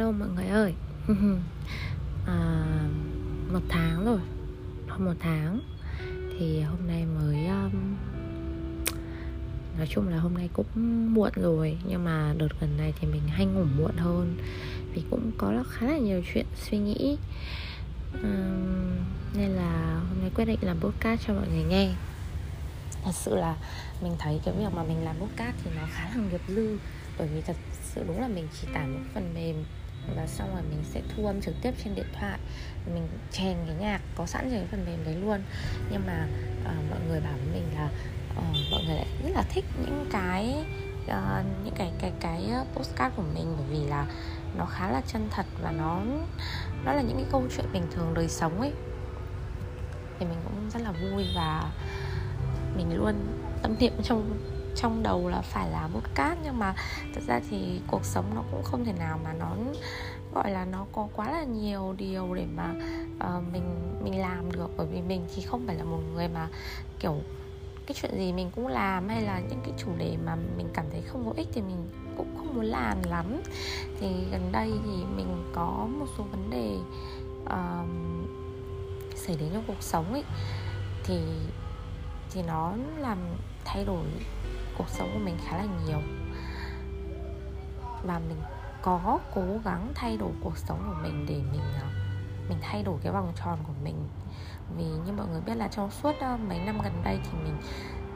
hello 0.00 0.12
mọi 0.12 0.28
người 0.36 0.46
ơi. 0.46 0.74
À, 2.26 2.64
một 3.52 3.60
tháng 3.68 4.04
rồi. 4.04 4.20
Hơn 4.88 5.04
một 5.04 5.14
tháng. 5.20 5.60
Thì 6.38 6.60
hôm 6.60 6.78
nay 6.86 7.06
mới 7.06 7.46
um, 7.46 7.96
nói 9.78 9.86
chung 9.90 10.08
là 10.08 10.18
hôm 10.18 10.34
nay 10.34 10.48
cũng 10.52 10.66
muộn 11.14 11.30
rồi. 11.34 11.78
Nhưng 11.88 12.04
mà 12.04 12.34
đợt 12.38 12.48
gần 12.60 12.76
này 12.76 12.94
thì 13.00 13.08
mình 13.08 13.22
hay 13.28 13.46
ngủ 13.46 13.64
muộn 13.78 13.96
hơn. 13.96 14.36
Vì 14.94 15.02
cũng 15.10 15.30
có 15.38 15.64
khá 15.70 15.86
là 15.86 15.98
nhiều 15.98 16.22
chuyện 16.34 16.46
suy 16.56 16.78
nghĩ. 16.78 17.18
Um, 18.22 18.96
nên 19.34 19.50
là 19.50 20.00
hôm 20.08 20.20
nay 20.20 20.30
quyết 20.34 20.44
định 20.44 20.58
làm 20.62 20.80
podcast 20.80 21.26
cho 21.26 21.34
mọi 21.34 21.48
người 21.48 21.64
nghe. 21.64 21.92
Thật 23.04 23.14
sự 23.14 23.34
là 23.34 23.56
mình 24.02 24.12
thấy 24.18 24.40
cái 24.44 24.54
việc 24.58 24.74
mà 24.74 24.82
mình 24.82 25.04
làm 25.04 25.16
podcast 25.16 25.56
thì 25.64 25.70
nó 25.76 25.82
khá 25.90 26.10
là 26.16 26.22
nghiệp 26.30 26.42
dư. 26.48 26.78
Bởi 27.18 27.28
vì 27.34 27.40
thật 27.40 27.56
sự 27.82 28.04
đúng 28.06 28.20
là 28.20 28.28
mình 28.28 28.48
chỉ 28.60 28.68
tải 28.74 28.86
một 28.86 29.00
phần 29.14 29.34
mềm 29.34 29.64
và 30.16 30.26
xong 30.26 30.54
rồi 30.54 30.62
mình 30.62 30.84
sẽ 30.84 31.00
thu 31.16 31.26
âm 31.26 31.40
trực 31.40 31.54
tiếp 31.62 31.74
trên 31.84 31.94
điện 31.94 32.06
thoại. 32.12 32.38
Mình 32.94 33.08
chèn 33.32 33.56
cái 33.66 33.76
nhạc 33.80 34.00
có 34.14 34.26
sẵn 34.26 34.50
trên 34.50 34.58
cái 34.58 34.68
phần 34.70 34.84
mềm 34.86 35.04
đấy 35.04 35.14
luôn. 35.14 35.40
Nhưng 35.90 36.06
mà 36.06 36.26
uh, 36.62 36.90
mọi 36.90 36.98
người 37.08 37.20
bảo 37.20 37.32
với 37.32 37.54
mình 37.54 37.74
là 37.74 37.88
uh, 38.38 38.44
mọi 38.70 38.84
người 38.86 38.96
lại 38.96 39.06
rất 39.22 39.30
là 39.34 39.42
thích 39.42 39.64
những 39.84 40.06
cái 40.12 40.64
uh, 41.04 41.44
những 41.64 41.74
cái 41.74 41.92
cái 41.98 42.12
cái 42.20 42.50
postcard 42.74 43.16
của 43.16 43.24
mình. 43.34 43.54
Bởi 43.56 43.66
vì 43.70 43.86
là 43.86 44.06
nó 44.56 44.66
khá 44.66 44.90
là 44.90 45.00
chân 45.06 45.28
thật 45.30 45.46
và 45.62 45.70
nó 45.70 46.00
nó 46.84 46.92
là 46.92 47.02
những 47.02 47.16
cái 47.16 47.26
câu 47.32 47.44
chuyện 47.56 47.66
bình 47.72 47.86
thường 47.94 48.14
đời 48.14 48.28
sống 48.28 48.60
ấy. 48.60 48.72
Thì 50.18 50.26
mình 50.26 50.38
cũng 50.44 50.70
rất 50.70 50.82
là 50.82 50.92
vui 50.92 51.26
và 51.36 51.72
mình 52.76 52.96
luôn 52.96 53.14
tâm 53.62 53.76
niệm 53.78 53.92
trong 54.02 54.38
trong 54.76 55.02
đầu 55.02 55.28
là 55.28 55.40
phải 55.40 55.70
là 55.70 55.88
bút 55.94 56.04
cát 56.14 56.38
nhưng 56.44 56.58
mà 56.58 56.74
thật 57.14 57.20
ra 57.26 57.40
thì 57.50 57.80
cuộc 57.86 58.04
sống 58.04 58.24
nó 58.34 58.42
cũng 58.50 58.62
không 58.62 58.84
thể 58.84 58.92
nào 58.92 59.20
mà 59.24 59.32
nó 59.32 59.56
gọi 60.34 60.50
là 60.50 60.64
nó 60.64 60.86
có 60.92 61.08
quá 61.16 61.30
là 61.30 61.44
nhiều 61.44 61.94
điều 61.98 62.34
để 62.34 62.46
mà 62.56 62.74
uh, 63.16 63.52
mình 63.52 63.96
mình 64.04 64.20
làm 64.20 64.52
được. 64.52 64.70
Bởi 64.76 64.86
vì 64.86 65.02
mình 65.02 65.26
thì 65.34 65.42
không 65.42 65.66
phải 65.66 65.76
là 65.76 65.84
một 65.84 66.00
người 66.14 66.28
mà 66.28 66.48
kiểu 66.98 67.16
cái 67.86 67.94
chuyện 68.00 68.18
gì 68.18 68.32
mình 68.32 68.50
cũng 68.54 68.66
làm 68.66 69.08
hay 69.08 69.22
là 69.22 69.40
những 69.40 69.60
cái 69.64 69.72
chủ 69.78 69.88
đề 69.98 70.16
mà 70.24 70.36
mình 70.56 70.68
cảm 70.74 70.84
thấy 70.90 71.02
không 71.02 71.26
có 71.26 71.32
ích 71.36 71.48
thì 71.52 71.62
mình 71.62 71.88
cũng 72.16 72.36
không 72.36 72.54
muốn 72.54 72.64
làm 72.64 73.02
lắm. 73.02 73.42
Thì 74.00 74.06
gần 74.30 74.52
đây 74.52 74.70
thì 74.84 75.04
mình 75.16 75.50
có 75.54 75.86
một 75.98 76.06
số 76.18 76.24
vấn 76.30 76.50
đề 76.50 76.76
uh, 77.44 77.88
xảy 79.16 79.36
đến 79.36 79.48
trong 79.52 79.64
cuộc 79.66 79.82
sống 79.82 80.12
ấy. 80.12 80.24
Thì 81.04 81.20
thì 82.30 82.42
nó 82.42 82.72
làm 82.98 83.18
thay 83.64 83.84
đổi 83.84 84.04
cuộc 84.80 84.88
sống 84.88 85.10
của 85.12 85.18
mình 85.18 85.36
khá 85.46 85.56
là 85.56 85.66
nhiều. 85.86 85.98
Và 88.04 88.18
mình 88.18 88.42
có 88.82 89.18
cố 89.34 89.42
gắng 89.64 89.92
thay 89.94 90.16
đổi 90.16 90.30
cuộc 90.44 90.58
sống 90.58 90.82
của 90.86 91.02
mình 91.02 91.26
để 91.28 91.34
mình 91.52 91.60
à, 91.74 91.90
mình 92.48 92.58
thay 92.62 92.82
đổi 92.82 92.96
cái 93.02 93.12
vòng 93.12 93.32
tròn 93.36 93.58
của 93.66 93.72
mình. 93.84 94.08
Vì 94.76 94.84
như 94.84 95.12
mọi 95.12 95.26
người 95.26 95.40
biết 95.40 95.54
là 95.54 95.68
trong 95.68 95.90
suốt 95.90 96.12
mấy 96.48 96.58
năm 96.58 96.78
gần 96.84 97.02
đây 97.04 97.20
thì 97.24 97.38
mình 97.44 97.56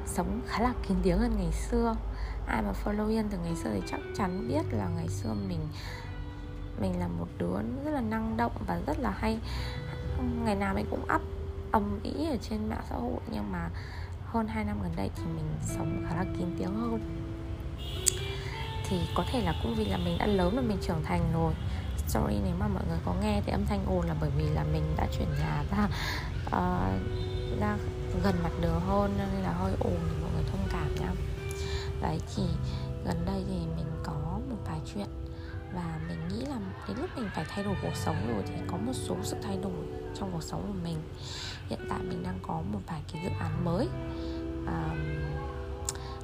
sống 0.07 0.41
khá 0.47 0.63
là 0.63 0.73
kín 0.89 0.97
tiếng 1.03 1.19
hơn 1.19 1.37
ngày 1.37 1.53
xưa. 1.53 1.97
Ai 2.47 2.63
mà 2.63 2.73
follow 2.85 3.09
yên 3.09 3.29
từ 3.31 3.39
ngày 3.39 3.57
xưa 3.57 3.71
thì 3.75 3.81
chắc 3.87 4.01
chắn 4.17 4.49
biết 4.49 4.63
là 4.71 4.89
ngày 4.97 5.09
xưa 5.09 5.35
mình 5.49 5.69
mình 6.81 6.99
là 6.99 7.09
một 7.09 7.29
đứa 7.39 7.57
rất 7.85 7.91
là 7.91 8.01
năng 8.01 8.37
động 8.37 8.53
và 8.67 8.81
rất 8.87 8.99
là 8.99 9.11
hay. 9.11 9.39
Ngày 10.45 10.57
nào 10.57 10.75
mình 10.75 10.87
cũng 10.91 11.03
up, 11.15 11.23
ầm 11.73 12.01
ĩ 12.03 12.27
ở 12.31 12.37
trên 12.37 12.69
mạng 12.69 12.85
xã 12.91 12.97
hội 12.97 13.21
nhưng 13.31 13.53
mà 13.53 13.71
hơn 14.35 14.49
2 14.49 14.65
năm 14.65 14.83
gần 14.83 14.93
đây 14.97 15.11
thì 15.17 15.23
mình 15.25 15.45
sống 15.63 16.05
khá 16.09 16.15
là 16.17 16.25
kín 16.39 16.47
tiếng 16.59 16.75
hơn. 16.75 17.01
Thì 18.89 19.01
có 19.15 19.25
thể 19.33 19.43
là 19.43 19.55
cũng 19.63 19.75
vì 19.75 19.85
là 19.85 19.97
mình 19.97 20.19
đã 20.19 20.27
lớn 20.27 20.57
và 20.57 20.63
mình 20.63 20.79
trưởng 20.83 21.03
thành 21.05 21.33
rồi. 21.35 21.55
Sorry 22.09 22.37
nếu 22.45 22.55
mà 22.59 22.69
mọi 22.69 22.83
người 22.89 22.99
có 23.05 23.15
nghe 23.23 23.43
thì 23.47 23.53
âm 23.53 23.67
thanh 23.67 23.87
ồn 23.87 24.07
là 24.07 24.15
bởi 24.21 24.31
vì 24.39 24.45
là 24.49 24.65
mình 24.65 24.83
đã 24.97 25.07
chuyển 25.19 25.29
nhà 25.39 25.65
ra 25.71 25.89
uh, 26.47 27.61
ra 27.61 27.77
gần 28.25 28.35
mặt 28.43 28.53
đường 28.61 28.81
hơn 28.81 29.15
nên 29.19 29.43
là 29.43 29.53
hơi 29.53 29.73
ồn 29.81 29.97
thì 30.11 30.23
mọi 30.23 30.31
người 30.35 30.45
thông 30.51 30.69
cảm 30.73 30.95
nhá. 31.01 31.13
Đấy 32.03 32.21
thì 32.37 32.43
gần 33.05 33.17
đây 33.27 33.45
thì 33.49 33.55
mình 33.77 33.87
có 34.03 34.41
một 34.51 34.57
vài 34.67 34.81
chuyện 34.95 35.09
và 35.75 36.01
mình 36.09 36.29
nghĩ 36.29 36.47
là 36.47 36.57
đến 36.89 36.97
lúc 37.01 37.11
mình 37.17 37.29
phải 37.35 37.45
thay 37.49 37.65
đổi 37.65 37.75
cuộc 37.83 37.95
sống 37.95 38.17
rồi 38.29 38.43
thì 38.47 38.55
có 38.67 38.77
một 38.77 38.93
số 38.95 39.17
sự 39.23 39.37
thay 39.43 39.59
đổi 39.63 40.04
trong 40.15 40.33
cuộc 40.33 40.43
sống 40.43 40.65
của 40.67 40.79
mình. 40.83 40.99
Hiện 41.69 41.79
tại 41.91 41.99
mình 42.03 42.23
đang 42.23 42.39
có 42.43 42.63
một 42.73 42.81
vài 42.87 43.03
cái 43.13 43.23
dự 43.25 43.31
án 43.41 43.65
mới. 43.65 43.89
À, 44.67 44.95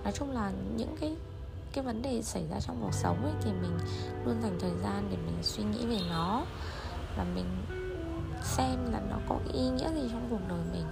nói 0.05 0.13
chung 0.13 0.31
là 0.31 0.53
những 0.77 0.97
cái 1.01 1.17
cái 1.73 1.85
vấn 1.85 2.03
đề 2.03 2.23
xảy 2.23 2.47
ra 2.51 2.61
trong 2.61 2.79
cuộc 2.83 2.95
sống 2.95 3.25
ấy 3.25 3.33
thì 3.43 3.53
mình 3.53 3.79
luôn 4.25 4.43
dành 4.43 4.59
thời 4.61 4.73
gian 4.83 5.09
để 5.11 5.17
mình 5.17 5.39
suy 5.43 5.65
nghĩ 5.65 5.87
về 5.87 5.99
nó. 6.11 6.45
Và 7.17 7.25
mình 7.35 7.47
xem 8.43 8.93
là 8.93 9.01
nó 9.11 9.17
có 9.29 9.39
ý 9.53 9.69
nghĩa 9.69 9.93
gì 9.95 10.09
trong 10.11 10.27
cuộc 10.31 10.49
đời 10.49 10.61
mình. 10.73 10.87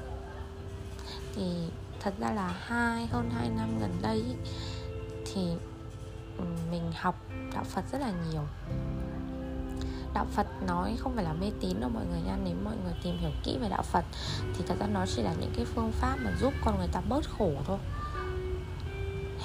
Thì 1.35 1.71
thật 2.01 2.15
ra 2.19 2.31
là 2.31 2.55
hai 2.61 3.07
hơn 3.07 3.31
hai 3.31 3.49
năm 3.49 3.79
gần 3.81 3.99
đây 4.03 4.25
thì 5.27 5.49
mình 6.71 6.93
học 6.95 7.15
đạo 7.55 7.65
Phật 7.65 7.85
rất 7.93 8.01
là 8.01 8.13
nhiều 8.31 8.43
đạo 10.15 10.27
Phật 10.31 10.47
nói 10.67 10.97
không 10.99 11.15
phải 11.15 11.25
là 11.25 11.33
mê 11.33 11.51
tín 11.61 11.81
đâu 11.81 11.91
mọi 11.95 12.05
người 12.07 12.21
nha, 12.21 12.37
nếu 12.45 12.55
mọi 12.65 12.75
người 12.85 12.95
tìm 13.03 13.19
hiểu 13.19 13.31
kỹ 13.45 13.59
về 13.61 13.69
đạo 13.69 13.83
Phật 13.83 14.05
thì 14.55 14.65
thật 14.69 14.75
ra 14.81 14.87
nó 14.87 15.07
chỉ 15.07 15.23
là 15.23 15.35
những 15.41 15.53
cái 15.57 15.65
phương 15.65 15.93
pháp 15.93 16.17
mà 16.25 16.31
giúp 16.41 16.53
con 16.65 16.79
người 16.79 16.89
ta 16.93 17.01
bớt 17.01 17.25
khổ 17.39 17.53
thôi. 17.67 17.79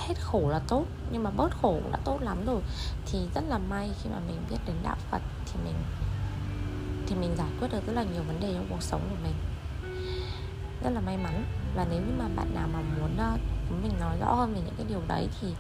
Hết 0.08 0.16
khổ 0.22 0.50
là 0.50 0.60
tốt, 0.68 0.86
nhưng 1.12 1.24
mà 1.24 1.30
bớt 1.30 1.50
khổ 1.62 1.80
đã 1.92 2.00
tốt 2.06 2.22
lắm 2.22 2.46
rồi. 2.46 2.62
Thì 3.06 3.20
rất 3.36 3.44
là 3.48 3.58
may 3.58 3.92
khi 4.04 4.10
mà 4.10 4.20
mình 4.28 4.38
biết 4.50 4.58
đến 4.66 4.76
đạo 4.84 4.98
Phật 5.12 5.22
thì 5.46 5.60
mình 5.64 5.76
thì 7.08 7.16
mình 7.16 7.36
giải 7.38 7.50
quyết 7.60 7.68
được 7.72 7.88
rất 7.88 7.94
là 7.94 8.04
nhiều 8.04 8.24
vấn 8.28 8.40
đề 8.40 8.54
trong 8.54 8.68
cuộc 8.70 8.84
sống 8.84 9.02
của 9.10 9.18
mình. 9.24 9.34
Rất 10.84 10.90
là 10.90 11.00
may 11.00 11.18
mắn 11.18 11.46
và 11.76 11.86
nếu 11.90 12.02
như 12.02 12.14
mà 12.18 12.26
bạn 12.36 12.56
nào 12.56 12.68
mà 12.74 12.80
muốn 12.82 13.18
ờ, 13.18 13.38
muốn 13.70 13.82
mình 13.84 14.00
nói 14.00 14.18
rõ 14.20 14.34
hơn 14.34 14.54
về 14.54 14.62
những 14.66 14.76
cái 14.78 14.86
điều 14.90 15.02
đấy 15.08 15.28
thì 15.42 15.54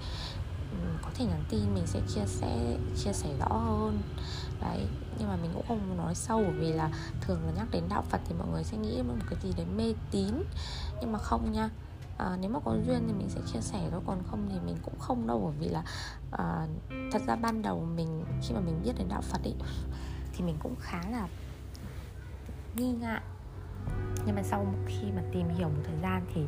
có 1.01 1.09
thể 1.13 1.25
nhắn 1.25 1.43
tin 1.49 1.73
mình 1.73 1.87
sẽ 1.87 1.99
chia 2.07 2.25
sẻ 2.25 2.77
chia 3.03 3.13
sẻ 3.13 3.29
rõ 3.39 3.57
hơn 3.57 4.01
đấy 4.63 4.87
nhưng 5.19 5.27
mà 5.27 5.35
mình 5.35 5.51
cũng 5.53 5.65
không 5.67 5.97
nói 5.97 6.15
sâu 6.15 6.43
bởi 6.43 6.53
vì 6.59 6.73
là 6.73 6.89
thường 7.21 7.39
là 7.45 7.51
nhắc 7.51 7.67
đến 7.71 7.83
đạo 7.89 8.03
Phật 8.09 8.21
thì 8.27 8.35
mọi 8.39 8.47
người 8.47 8.63
sẽ 8.63 8.77
nghĩ 8.77 8.97
đến 8.97 9.07
một 9.07 9.15
cái 9.29 9.39
gì 9.43 9.53
đấy 9.57 9.65
mê 9.77 9.93
tín. 10.11 10.33
Nhưng 11.01 11.11
mà 11.11 11.19
không 11.19 11.51
nha. 11.51 11.69
À, 12.17 12.37
nếu 12.41 12.49
mà 12.49 12.59
có 12.65 12.77
duyên 12.87 13.03
thì 13.07 13.13
mình 13.13 13.29
sẽ 13.29 13.41
chia 13.53 13.61
sẻ 13.61 13.87
thôi 13.91 14.01
còn 14.05 14.23
không 14.31 14.49
thì 14.51 14.59
mình 14.65 14.75
cũng 14.83 14.99
không 14.99 15.27
đâu 15.27 15.41
bởi 15.45 15.53
vì 15.59 15.69
là 15.69 15.83
à, 16.31 16.67
thật 17.11 17.21
ra 17.27 17.35
ban 17.35 17.61
đầu 17.61 17.87
mình 17.95 18.25
khi 18.41 18.53
mà 18.53 18.59
mình 18.59 18.81
biết 18.83 18.91
đến 18.97 19.07
đạo 19.09 19.21
Phật 19.21 19.43
ấy 19.43 19.55
thì 20.33 20.43
mình 20.43 20.55
cũng 20.59 20.75
khá 20.79 21.01
là 21.11 21.27
nghi 22.75 22.91
ngại. 22.91 23.21
Nhưng 24.25 24.35
mà 24.35 24.43
sau 24.43 24.73
khi 24.87 25.11
mà 25.15 25.21
tìm 25.33 25.49
hiểu 25.49 25.69
một 25.69 25.81
thời 25.83 25.97
gian 26.01 26.25
thì 26.33 26.41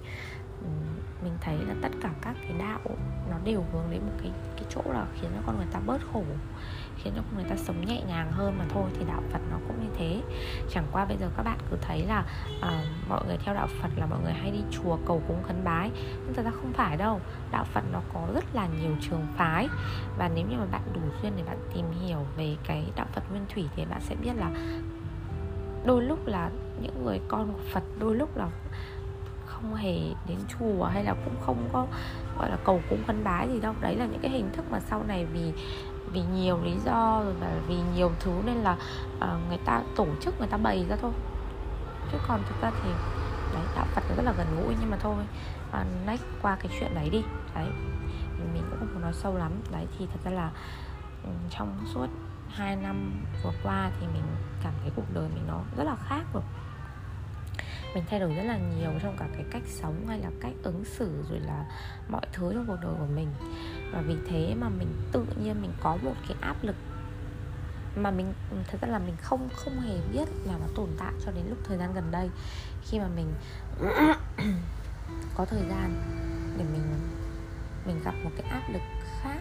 mình 1.23 1.33
thấy 1.41 1.57
là 1.57 1.75
tất 1.81 1.89
cả 2.01 2.09
các 2.21 2.35
cái 2.41 2.53
đạo 2.59 2.79
nó 3.29 3.37
đều 3.43 3.63
hướng 3.73 3.91
đến 3.91 4.01
một 4.01 4.13
cái 4.21 4.31
cái 4.55 4.65
chỗ 4.69 4.81
là 4.85 5.05
khiến 5.21 5.31
cho 5.35 5.41
con 5.45 5.57
người 5.57 5.67
ta 5.71 5.79
bớt 5.85 6.01
khổ 6.13 6.23
khiến 6.97 7.13
cho 7.15 7.21
con 7.21 7.35
người 7.35 7.49
ta 7.49 7.55
sống 7.55 7.85
nhẹ 7.85 8.01
nhàng 8.07 8.31
hơn 8.31 8.57
mà 8.57 8.65
thôi 8.69 8.89
thì 8.93 9.05
đạo 9.07 9.21
Phật 9.31 9.39
nó 9.51 9.57
cũng 9.67 9.79
như 9.81 9.89
thế. 9.97 10.21
Chẳng 10.69 10.85
qua 10.91 11.05
bây 11.05 11.17
giờ 11.17 11.29
các 11.37 11.43
bạn 11.43 11.57
cứ 11.71 11.77
thấy 11.81 12.05
là 12.05 12.25
uh, 12.57 13.09
mọi 13.09 13.25
người 13.27 13.37
theo 13.37 13.55
đạo 13.55 13.67
Phật 13.81 13.89
là 13.95 14.05
mọi 14.05 14.19
người 14.23 14.33
hay 14.33 14.51
đi 14.51 14.59
chùa 14.71 14.97
cầu 15.05 15.21
cúng 15.27 15.43
khấn 15.47 15.63
bái 15.63 15.91
nhưng 16.25 16.33
thật 16.33 16.45
ra 16.45 16.51
không 16.51 16.73
phải 16.73 16.97
đâu. 16.97 17.21
Đạo 17.51 17.65
Phật 17.73 17.83
nó 17.93 18.01
có 18.13 18.27
rất 18.33 18.45
là 18.53 18.67
nhiều 18.81 18.91
trường 19.01 19.27
phái 19.37 19.67
và 20.17 20.29
nếu 20.35 20.45
như 20.49 20.57
mà 20.57 20.65
bạn 20.65 20.81
đủ 20.93 21.01
duyên 21.21 21.33
để 21.37 21.43
bạn 21.43 21.57
tìm 21.73 21.85
hiểu 22.01 22.19
về 22.37 22.55
cái 22.63 22.91
đạo 22.95 23.07
Phật 23.13 23.23
nguyên 23.31 23.45
thủy 23.53 23.65
thì 23.75 23.85
bạn 23.85 24.01
sẽ 24.01 24.15
biết 24.15 24.33
là 24.35 24.51
đôi 25.85 26.03
lúc 26.03 26.27
là 26.27 26.49
những 26.81 27.05
người 27.05 27.19
con 27.27 27.53
của 27.53 27.59
Phật 27.73 27.83
đôi 27.99 28.15
lúc 28.15 28.37
là 28.37 28.47
không 29.65 29.75
hề 29.75 29.99
đến 30.27 30.37
chùa 30.47 30.85
hay 30.85 31.03
là 31.03 31.13
cũng 31.25 31.35
không 31.45 31.69
có 31.73 31.87
gọi 32.37 32.49
là 32.49 32.57
cầu 32.63 32.81
cúng 32.89 33.03
khấn 33.07 33.23
bái 33.23 33.49
gì 33.49 33.59
đâu. 33.59 33.73
Đấy 33.81 33.95
là 33.95 34.05
những 34.05 34.21
cái 34.21 34.31
hình 34.31 34.49
thức 34.53 34.65
mà 34.71 34.79
sau 34.79 35.03
này 35.07 35.25
vì 35.25 35.53
vì 36.11 36.21
nhiều 36.21 36.59
lý 36.63 36.77
do 36.85 37.21
rồi 37.23 37.33
và 37.39 37.47
vì 37.67 37.75
nhiều 37.95 38.11
thứ 38.19 38.31
nên 38.45 38.55
là 38.55 38.77
uh, 39.17 39.47
người 39.49 39.57
ta 39.65 39.81
tổ 39.95 40.07
chức 40.21 40.39
người 40.39 40.47
ta 40.47 40.57
bày 40.57 40.85
ra 40.89 40.95
thôi. 41.01 41.11
Chứ 42.11 42.17
còn 42.27 42.41
thực 42.49 42.61
ra 42.61 42.71
thì 42.83 42.89
đấy 43.53 43.63
đạo 43.75 43.85
Phật 43.95 44.03
rất 44.17 44.23
là 44.23 44.33
gần 44.37 44.47
gũi 44.55 44.75
nhưng 44.79 44.91
mà 44.91 44.97
thôi. 44.97 45.15
Ờ, 45.71 45.81
uh, 45.81 46.07
next 46.07 46.23
qua 46.41 46.55
cái 46.55 46.71
chuyện 46.79 46.95
đấy 46.95 47.09
đi. 47.09 47.23
Đấy 47.55 47.67
mình 48.53 48.63
cũng 48.69 48.79
không 48.79 48.93
muốn 48.93 49.01
nói 49.01 49.13
sâu 49.13 49.37
lắm. 49.37 49.51
Đấy 49.71 49.87
thì 49.97 50.07
thật 50.13 50.19
ra 50.23 50.31
là 50.31 50.51
ừ, 51.23 51.29
trong 51.49 51.77
suốt 51.93 52.07
2 52.49 52.75
năm 52.75 53.11
vừa 53.43 53.51
qua 53.63 53.91
thì 53.99 54.07
mình 54.13 54.23
cảm 54.63 54.73
thấy 54.81 54.91
cuộc 54.95 55.13
đời 55.13 55.27
mình 55.35 55.43
nó 55.47 55.59
rất 55.77 55.83
là 55.83 55.95
khác 55.95 56.23
rồi 56.33 56.43
mình 57.95 58.03
thay 58.09 58.19
đổi 58.19 58.33
rất 58.33 58.43
là 58.43 58.57
nhiều 58.57 58.91
trong 59.03 59.17
cả 59.19 59.27
cái 59.33 59.45
cách 59.51 59.63
sống 59.67 60.07
hay 60.07 60.19
là 60.19 60.29
cách 60.41 60.53
ứng 60.63 60.83
xử 60.85 61.23
rồi 61.29 61.39
là 61.39 61.65
mọi 62.09 62.25
thứ 62.33 62.53
trong 62.53 62.65
cuộc 62.67 62.77
đời 62.81 62.93
của 62.99 63.07
mình. 63.15 63.27
Và 63.91 64.01
vì 64.01 64.15
thế 64.27 64.55
mà 64.59 64.69
mình 64.69 64.87
tự 65.11 65.25
nhiên 65.43 65.61
mình 65.61 65.71
có 65.81 65.97
một 66.03 66.13
cái 66.27 66.37
áp 66.41 66.55
lực 66.63 66.75
mà 67.95 68.11
mình, 68.11 68.33
thật 68.67 68.77
ra 68.81 68.87
là 68.87 68.99
mình 68.99 69.15
không 69.21 69.49
không 69.55 69.79
hề 69.79 69.97
biết 70.13 70.27
là 70.45 70.53
nó 70.59 70.65
tồn 70.75 70.89
tại 70.99 71.13
cho 71.25 71.31
đến 71.31 71.45
lúc 71.49 71.57
thời 71.63 71.77
gian 71.77 71.93
gần 71.93 72.11
đây. 72.11 72.29
Khi 72.83 72.99
mà 72.99 73.07
mình 73.15 73.33
có 75.35 75.45
thời 75.45 75.63
gian 75.69 75.93
để 76.57 76.63
mình 76.63 76.99
mình 77.85 78.01
gặp 78.03 78.13
một 78.23 78.29
cái 78.37 78.51
áp 78.51 78.63
lực 78.73 78.81
khác 79.21 79.39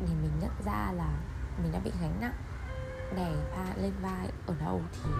thì 0.00 0.14
mình 0.22 0.32
nhận 0.40 0.52
ra 0.64 0.92
là 0.92 1.18
mình 1.62 1.72
đã 1.72 1.78
bị 1.84 1.90
gánh 2.02 2.20
nặng 2.20 2.34
đè 3.16 3.32
va, 3.56 3.66
lên 3.76 3.92
vai 4.02 4.28
ở 4.46 4.54
đâu 4.60 4.82
thì 4.92 5.10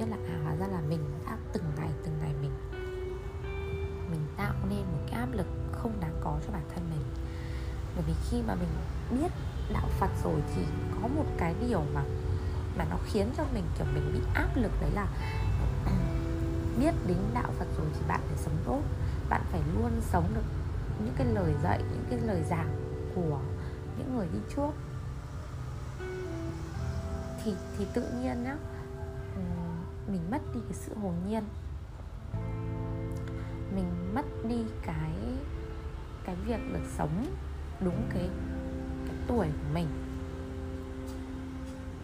biết 0.00 0.06
là 0.10 0.16
à 0.26 0.36
hóa 0.44 0.56
ra 0.56 0.66
là 0.66 0.80
mình 0.88 1.00
đã 1.26 1.36
từng 1.52 1.64
ngày 1.76 1.88
từng 2.04 2.14
ngày 2.20 2.32
mình 2.42 2.50
mình 4.10 4.26
tạo 4.36 4.54
nên 4.70 4.78
một 4.78 4.98
cái 5.10 5.20
áp 5.20 5.28
lực 5.32 5.46
không 5.72 6.00
đáng 6.00 6.20
có 6.20 6.38
cho 6.46 6.52
bản 6.52 6.62
thân 6.74 6.90
mình. 6.90 7.04
Bởi 7.94 8.04
vì 8.06 8.12
khi 8.30 8.42
mà 8.46 8.54
mình 8.54 8.68
biết 9.10 9.32
đạo 9.72 9.88
Phật 9.98 10.10
rồi 10.24 10.42
thì 10.54 10.62
có 11.02 11.08
một 11.08 11.24
cái 11.38 11.54
điều 11.68 11.82
mà 11.94 12.02
mà 12.78 12.84
nó 12.90 12.96
khiến 13.06 13.30
cho 13.36 13.44
mình, 13.54 13.64
kiểu, 13.78 13.86
mình 13.94 14.12
bị 14.12 14.20
áp 14.34 14.48
lực 14.56 14.72
đấy 14.80 14.90
là 14.90 15.06
biết 16.80 16.94
đến 17.06 17.18
đạo 17.34 17.52
Phật 17.58 17.66
rồi 17.78 17.86
thì 17.94 18.00
bạn 18.08 18.20
phải 18.28 18.38
sống 18.38 18.56
tốt. 18.66 18.80
Bạn 19.28 19.42
phải 19.52 19.60
luôn 19.74 19.90
sống 20.00 20.30
được 20.34 20.44
những 21.04 21.14
cái 21.16 21.26
lời 21.26 21.54
dạy, 21.62 21.78
những 21.78 22.04
cái 22.10 22.18
lời 22.26 22.42
giảng 22.50 22.74
của 23.14 23.40
những 23.98 24.16
người 24.16 24.26
đi 24.32 24.38
trước. 24.56 24.70
Thì 27.44 27.54
thì 27.78 27.86
tự 27.94 28.06
nhiên 28.22 28.42
nhá 28.44 28.56
mình 30.06 30.30
mất 30.30 30.38
đi 30.54 30.60
cái 30.68 30.72
sự 30.72 30.94
hồn 30.94 31.14
nhiên. 31.28 31.42
Mình 33.74 34.14
mất 34.14 34.24
đi 34.48 34.64
cái 34.82 35.12
cái 36.24 36.36
việc 36.46 36.72
được 36.72 36.84
sống 36.96 37.26
đúng 37.80 38.02
cái 38.14 38.28
cái 39.06 39.16
tuổi 39.26 39.46
của 39.46 39.74
mình. 39.74 39.86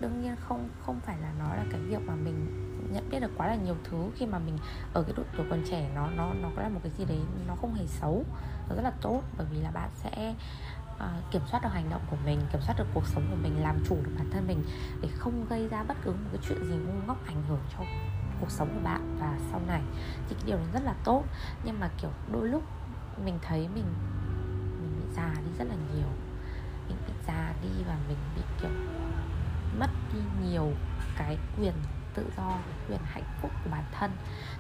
Đương 0.01 0.23
nhiên 0.23 0.37
không 0.41 0.69
không 0.87 1.01
phải 1.01 1.19
là 1.19 1.33
nó 1.39 1.55
là 1.55 1.65
cái 1.71 1.81
việc 1.81 2.07
mà 2.07 2.15
mình 2.15 2.63
nhận 2.93 3.11
biết 3.11 3.21
được 3.21 3.31
quá 3.37 3.47
là 3.47 3.55
nhiều 3.55 3.77
thứ 3.85 4.11
khi 4.15 4.27
mà 4.27 4.39
mình 4.39 4.59
ở 4.93 5.03
cái 5.03 5.13
độ 5.17 5.23
tuổi 5.37 5.47
còn 5.51 5.63
trẻ, 5.71 5.91
nó 5.95 6.11
nó 6.17 6.33
nó 6.35 6.51
có 6.57 6.63
là 6.63 6.69
một 6.69 6.81
cái 6.83 6.93
gì 6.99 7.05
đấy 7.05 7.21
nó 7.49 7.55
không 7.55 7.75
hề 7.75 7.87
xấu, 7.87 8.25
nó 8.69 8.77
rất 8.77 8.83
là 8.83 8.93
tốt 9.01 9.23
bởi 9.39 9.47
vì 9.53 9.61
là 9.61 9.71
bạn 9.71 9.91
sẽ 9.95 10.35
uh, 10.97 11.31
kiểm 11.31 11.43
soát 11.47 11.63
được 11.63 11.69
hành 11.73 11.91
động 11.91 12.03
của 12.11 12.17
mình 12.25 12.41
kiểm 12.53 12.61
soát 12.61 12.75
được 12.79 12.87
cuộc 12.95 13.07
sống 13.07 13.27
của 13.31 13.37
mình 13.43 13.63
làm 13.63 13.85
chủ 13.89 13.97
được 14.05 14.11
bản 14.19 14.31
thân 14.31 14.47
mình 14.47 14.65
để 15.03 15.09
không 15.19 15.47
gây 15.49 15.69
ra 15.69 15.83
bất 15.83 15.97
cứ 16.05 16.11
một 16.11 16.29
cái 16.33 16.41
chuyện 16.49 16.65
gì 16.65 16.75
ngu 16.75 17.07
ngốc 17.07 17.27
ảnh 17.27 17.43
hưởng 17.49 17.61
cho 17.77 17.85
cuộc 18.41 18.51
sống 18.51 18.69
của 18.75 18.81
bạn. 18.85 19.17
Và 19.21 19.39
sau 19.51 19.61
này 19.67 19.83
thì 20.29 20.35
cái 20.35 20.45
điều 20.47 20.57
này 20.57 20.67
rất 20.73 20.83
là 20.85 20.95
tốt. 21.05 21.25
Nhưng 21.65 21.81
mà 21.81 21.91
kiểu 22.01 22.11
đôi 22.33 22.49
lúc 22.49 22.63
mình 23.25 23.39
thấy 23.43 23.69
mình 23.75 23.85
mình 24.81 25.01
bị 25.01 25.15
già 25.17 25.35
đi 25.45 25.59
rất 25.59 25.65
là 25.69 25.75
nhiều. 25.95 26.09
Mình 26.89 26.97
bị 27.07 27.13
già 27.27 27.53
đi 27.63 27.85
và 27.89 27.97
mình 28.09 28.19
bị 28.37 28.43
kiểu 28.61 28.71
mất 29.79 29.91
đi 30.13 30.21
nhiều 30.43 30.73
cái 31.19 31.39
quyền 31.59 31.75
tự 32.15 32.27
do 32.37 32.59
quyền 32.89 33.01
hạnh 33.05 33.25
phúc 33.43 33.51
của 33.65 33.71
bản 33.71 33.85
thân. 33.93 34.11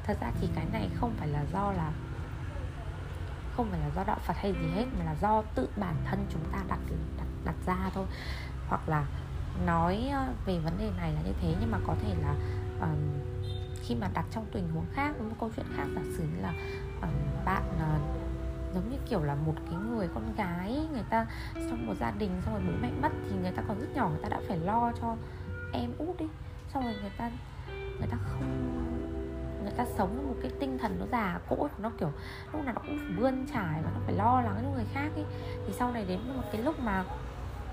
Thật 0.04 0.16
ra 0.20 0.30
thì 0.40 0.48
cái 0.54 0.66
này 0.72 0.90
không 0.94 1.14
phải 1.18 1.28
là 1.28 1.44
do 1.52 1.72
là 1.72 1.92
không 3.56 3.70
phải 3.70 3.80
là 3.80 3.90
do 3.96 4.04
đạo 4.04 4.18
Phật 4.26 4.36
hay 4.36 4.52
gì 4.52 4.68
hết 4.74 4.84
mà 4.98 5.04
là 5.04 5.14
do 5.22 5.42
tự 5.54 5.68
bản 5.76 5.94
thân 6.04 6.26
chúng 6.30 6.44
ta 6.52 6.58
đặt 6.68 6.78
đặt, 7.18 7.26
đặt 7.44 7.54
ra 7.66 7.90
thôi. 7.94 8.06
Hoặc 8.68 8.88
là 8.88 9.06
nói 9.66 10.08
ờ, 10.12 10.26
về 10.46 10.58
vấn 10.58 10.78
đề 10.78 10.90
này 10.96 11.12
là 11.12 11.20
như 11.20 11.32
thế 11.40 11.54
nhưng 11.60 11.70
mà 11.70 11.78
có 11.86 11.94
thể 12.02 12.14
là 12.22 12.34
um, 12.80 12.98
khi 13.82 13.94
mà 13.94 14.08
đặt 14.14 14.24
trong 14.30 14.46
tình 14.52 14.68
huống 14.74 14.86
khác 14.92 15.20
một 15.20 15.36
câu 15.40 15.50
chuyện 15.56 15.66
khác 15.76 15.86
giả 15.94 16.02
sử 16.16 16.22
như 16.22 16.42
là 16.42 16.52
um, 17.02 17.44
bạn 17.44 17.62
uh, 17.74 18.16
giống 18.74 18.90
như 18.90 18.96
kiểu 19.08 19.22
là 19.22 19.34
một 19.34 19.54
cái 19.70 19.80
người 19.90 20.08
con 20.14 20.34
gái 20.36 20.86
người 20.92 21.04
ta 21.10 21.26
trong 21.54 21.86
một 21.86 21.94
gia 22.00 22.10
đình 22.10 22.30
xong 22.44 22.54
rồi 22.54 22.62
bố 22.66 22.72
mẹ 22.82 22.90
mất 23.02 23.12
thì 23.30 23.36
người 23.42 23.52
ta 23.52 23.62
còn 23.68 23.80
rất 23.80 23.88
nhỏ 23.94 24.08
người 24.08 24.20
ta 24.22 24.28
đã 24.28 24.40
phải 24.48 24.58
lo 24.58 24.92
cho 25.00 25.16
em 25.72 25.90
út 25.98 26.18
đi 26.18 26.26
xong 26.74 26.84
rồi 26.84 26.94
người 27.00 27.12
ta 27.18 27.30
người 27.98 28.08
ta 28.10 28.16
không 28.22 29.05
người 29.66 29.74
ta 29.76 29.84
sống 29.98 30.28
một 30.28 30.34
cái 30.42 30.50
tinh 30.60 30.78
thần 30.78 30.96
nó 31.00 31.06
già 31.12 31.40
cỗi 31.48 31.68
nó 31.78 31.90
kiểu 31.98 32.10
lúc 32.52 32.64
nào 32.64 32.74
nó 32.74 32.80
cũng 32.86 32.98
phải 32.98 33.16
bươn 33.18 33.46
trải 33.52 33.82
và 33.84 33.90
nó 33.94 34.00
phải 34.06 34.14
lo 34.14 34.40
lắng 34.40 34.56
cho 34.62 34.70
người 34.74 34.86
khác 34.92 35.08
ấy 35.14 35.24
thì 35.66 35.72
sau 35.78 35.92
này 35.92 36.04
đến 36.08 36.20
một 36.36 36.42
cái 36.52 36.62
lúc 36.62 36.80
mà 36.80 37.04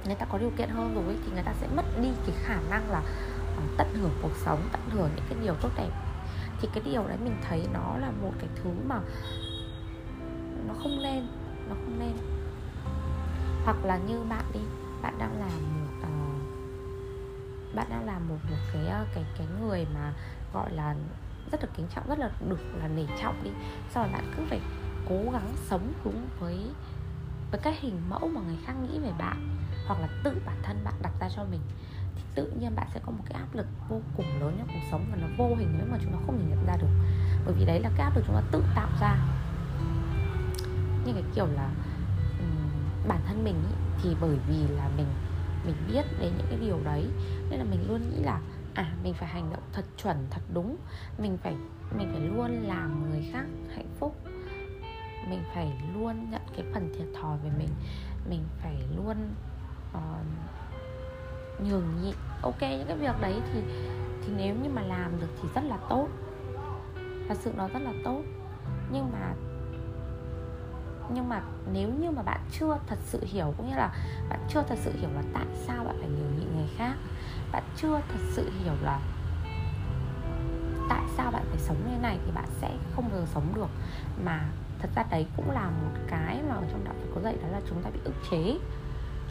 người 0.05 0.15
ta 0.15 0.25
có 0.25 0.37
điều 0.37 0.51
kiện 0.57 0.69
hơn 0.69 0.95
rồi 0.95 1.03
ấy, 1.03 1.17
thì 1.25 1.31
người 1.33 1.43
ta 1.43 1.53
sẽ 1.61 1.67
mất 1.75 1.85
đi 2.01 2.09
cái 2.25 2.35
khả 2.43 2.59
năng 2.69 2.91
là 2.91 3.01
ờ, 3.57 3.63
tận 3.77 3.87
hưởng 3.93 4.11
cuộc 4.21 4.35
sống 4.45 4.61
tận 4.71 4.81
hưởng 4.89 5.09
những 5.15 5.25
cái 5.29 5.37
điều 5.41 5.55
tốt 5.55 5.69
đẹp. 5.77 5.91
Thì 6.61 6.69
cái 6.73 6.83
điều 6.85 7.07
đấy 7.07 7.17
mình 7.23 7.35
thấy 7.41 7.67
nó 7.73 7.97
là 7.97 8.11
một 8.21 8.31
cái 8.39 8.49
thứ 8.55 8.69
mà 8.87 8.99
nó 10.67 10.73
không 10.83 11.03
nên 11.03 11.27
nó 11.69 11.75
không 11.75 11.99
nên. 11.99 12.13
Hoặc 13.65 13.77
là 13.83 13.97
như 13.97 14.23
bạn 14.29 14.45
đi 14.53 14.59
bạn 15.01 15.15
đang 15.19 15.39
làm 15.39 15.85
một 15.85 16.07
uh, 16.07 17.75
bạn 17.75 17.87
đang 17.89 18.05
làm 18.05 18.29
một 18.29 18.37
một 18.49 18.57
cái 18.73 18.87
ờ, 18.87 19.05
cái 19.15 19.23
cái 19.37 19.47
người 19.61 19.87
mà 19.93 20.13
gọi 20.53 20.71
là 20.71 20.95
rất 21.51 21.61
là 21.61 21.69
kính 21.77 21.87
trọng 21.95 22.07
rất 22.07 22.19
là 22.19 22.29
được 22.49 22.59
là 22.79 22.87
nể 22.87 23.05
trọng 23.21 23.43
đi. 23.43 23.49
Sau 23.93 24.03
đó 24.03 24.09
bạn 24.13 24.33
cứ 24.37 24.43
phải 24.49 24.59
cố 25.09 25.31
gắng 25.33 25.47
sống 25.69 25.93
đúng 26.05 26.27
với 26.39 26.59
với 27.51 27.59
cái 27.63 27.77
hình 27.81 28.01
mẫu 28.09 28.27
mà 28.27 28.41
người 28.41 28.57
khác 28.65 28.73
nghĩ 28.73 28.99
về 28.99 29.11
bạn 29.19 29.57
hoặc 29.87 29.99
là 29.99 30.07
tự 30.23 30.41
bản 30.45 30.55
thân 30.63 30.77
bạn 30.83 30.93
đặt 31.01 31.11
ra 31.19 31.29
cho 31.35 31.43
mình. 31.43 31.61
Thì 32.15 32.21
tự 32.35 32.51
nhiên 32.59 32.75
bạn 32.75 32.87
sẽ 32.93 32.99
có 33.05 33.11
một 33.11 33.23
cái 33.29 33.41
áp 33.41 33.55
lực 33.55 33.67
vô 33.89 34.01
cùng 34.17 34.39
lớn 34.39 34.55
trong 34.57 34.67
cuộc 34.67 34.87
sống 34.91 35.05
và 35.11 35.17
nó 35.21 35.27
vô 35.37 35.55
hình 35.55 35.73
nếu 35.77 35.87
mà 35.91 35.97
chúng 36.03 36.11
ta 36.11 36.17
không 36.25 36.39
thể 36.39 36.45
nhận 36.49 36.65
ra 36.65 36.77
được. 36.77 36.87
Bởi 37.45 37.53
vì 37.53 37.65
đấy 37.65 37.79
là 37.79 37.89
cái 37.97 38.05
áp 38.05 38.15
lực 38.15 38.23
chúng 38.27 38.35
ta 38.35 38.41
tự 38.51 38.63
tạo 38.75 38.89
ra. 39.01 39.17
Như 41.05 41.13
cái 41.13 41.23
kiểu 41.35 41.45
là 41.45 41.69
um, 42.39 43.07
bản 43.07 43.19
thân 43.27 43.43
mình 43.43 43.55
ý, 43.55 43.75
thì 44.03 44.15
bởi 44.21 44.37
vì 44.47 44.67
là 44.67 44.89
mình 44.97 45.07
mình 45.65 45.75
biết 45.87 46.05
đến 46.19 46.33
những 46.37 46.47
cái 46.49 46.59
điều 46.59 46.79
đấy 46.83 47.07
nên 47.49 47.59
là 47.59 47.65
mình 47.65 47.87
luôn 47.87 48.01
nghĩ 48.09 48.23
là 48.23 48.41
à 48.73 48.93
mình 49.03 49.13
phải 49.13 49.29
hành 49.29 49.49
động 49.51 49.63
thật 49.73 49.85
chuẩn 49.97 50.27
thật 50.29 50.41
đúng. 50.53 50.77
Mình 51.17 51.37
phải 51.43 51.55
mình 51.97 52.09
phải 52.11 52.21
luôn 52.21 52.61
làm 52.63 53.09
người 53.09 53.29
khác 53.31 53.45
hạnh 53.75 53.89
phúc. 53.99 54.15
Mình 55.29 55.43
phải 55.53 55.73
luôn 55.93 56.31
nhận 56.31 56.41
cái 56.55 56.65
phần 56.73 56.93
thiệt 56.97 57.07
thòi 57.21 57.37
về 57.37 57.49
mình. 57.57 57.69
Mình 58.29 58.43
phải 58.61 58.83
luôn 58.97 59.17
uh, 59.97 60.25
nhường 61.67 62.01
nhịn. 62.01 62.15
Ok 62.41 62.61
những 62.61 62.87
cái 62.87 62.97
việc 62.97 63.21
đấy 63.21 63.41
thì 63.53 63.61
thì 64.21 64.33
nếu 64.37 64.55
như 64.55 64.69
mà 64.69 64.81
làm 64.81 65.19
được 65.19 65.29
thì 65.41 65.49
rất 65.55 65.63
là 65.63 65.77
tốt. 65.89 66.07
Thật 67.27 67.37
sự 67.39 67.53
nó 67.57 67.67
rất 67.67 67.79
là 67.79 67.93
tốt. 68.03 68.21
Nhưng 68.91 69.11
mà 69.11 69.33
nhưng 71.13 71.29
mà 71.29 71.43
nếu 71.73 71.89
như 71.89 72.11
mà 72.11 72.21
bạn 72.21 72.39
chưa 72.51 72.77
thật 72.87 72.99
sự 73.05 73.19
hiểu 73.23 73.53
cũng 73.57 73.69
như 73.69 73.75
là 73.75 73.93
bạn 74.29 74.39
chưa 74.49 74.63
thật 74.67 74.77
sự 74.77 74.91
hiểu 74.99 75.09
là 75.15 75.23
tại 75.33 75.45
sao 75.67 75.83
bạn 75.83 75.95
phải 75.99 76.09
nhường 76.09 76.39
nhịn 76.39 76.55
người 76.55 76.69
khác 76.77 76.95
bạn 77.53 77.63
chưa 77.77 78.01
thật 78.09 78.19
sự 78.31 78.51
hiểu 78.63 78.73
là 78.81 78.99
tại 80.89 81.03
sao 81.17 81.31
bạn 81.31 81.45
phải 81.49 81.59
sống 81.59 81.77
như 81.77 81.91
thế 81.95 82.01
này 82.01 82.19
thì 82.25 82.31
bạn 82.31 82.45
sẽ 82.61 82.77
không 82.95 83.09
bao 83.09 83.19
giờ 83.19 83.25
sống 83.33 83.55
được. 83.55 83.69
Mà 84.25 84.45
thật 84.79 84.89
ra 84.95 85.03
đấy 85.11 85.25
cũng 85.35 85.51
là 85.51 85.69
một 85.69 85.99
cái 86.07 86.41
mà 86.49 86.55
ở 86.55 86.63
trong 86.71 86.83
đạo 86.85 86.93
Phật 86.99 87.07
có 87.15 87.21
dạy, 87.21 87.35
đó 87.41 87.47
là 87.51 87.61
chúng 87.69 87.83
ta 87.83 87.89
bị 87.89 87.99
ức 88.03 88.13
chế. 88.31 88.57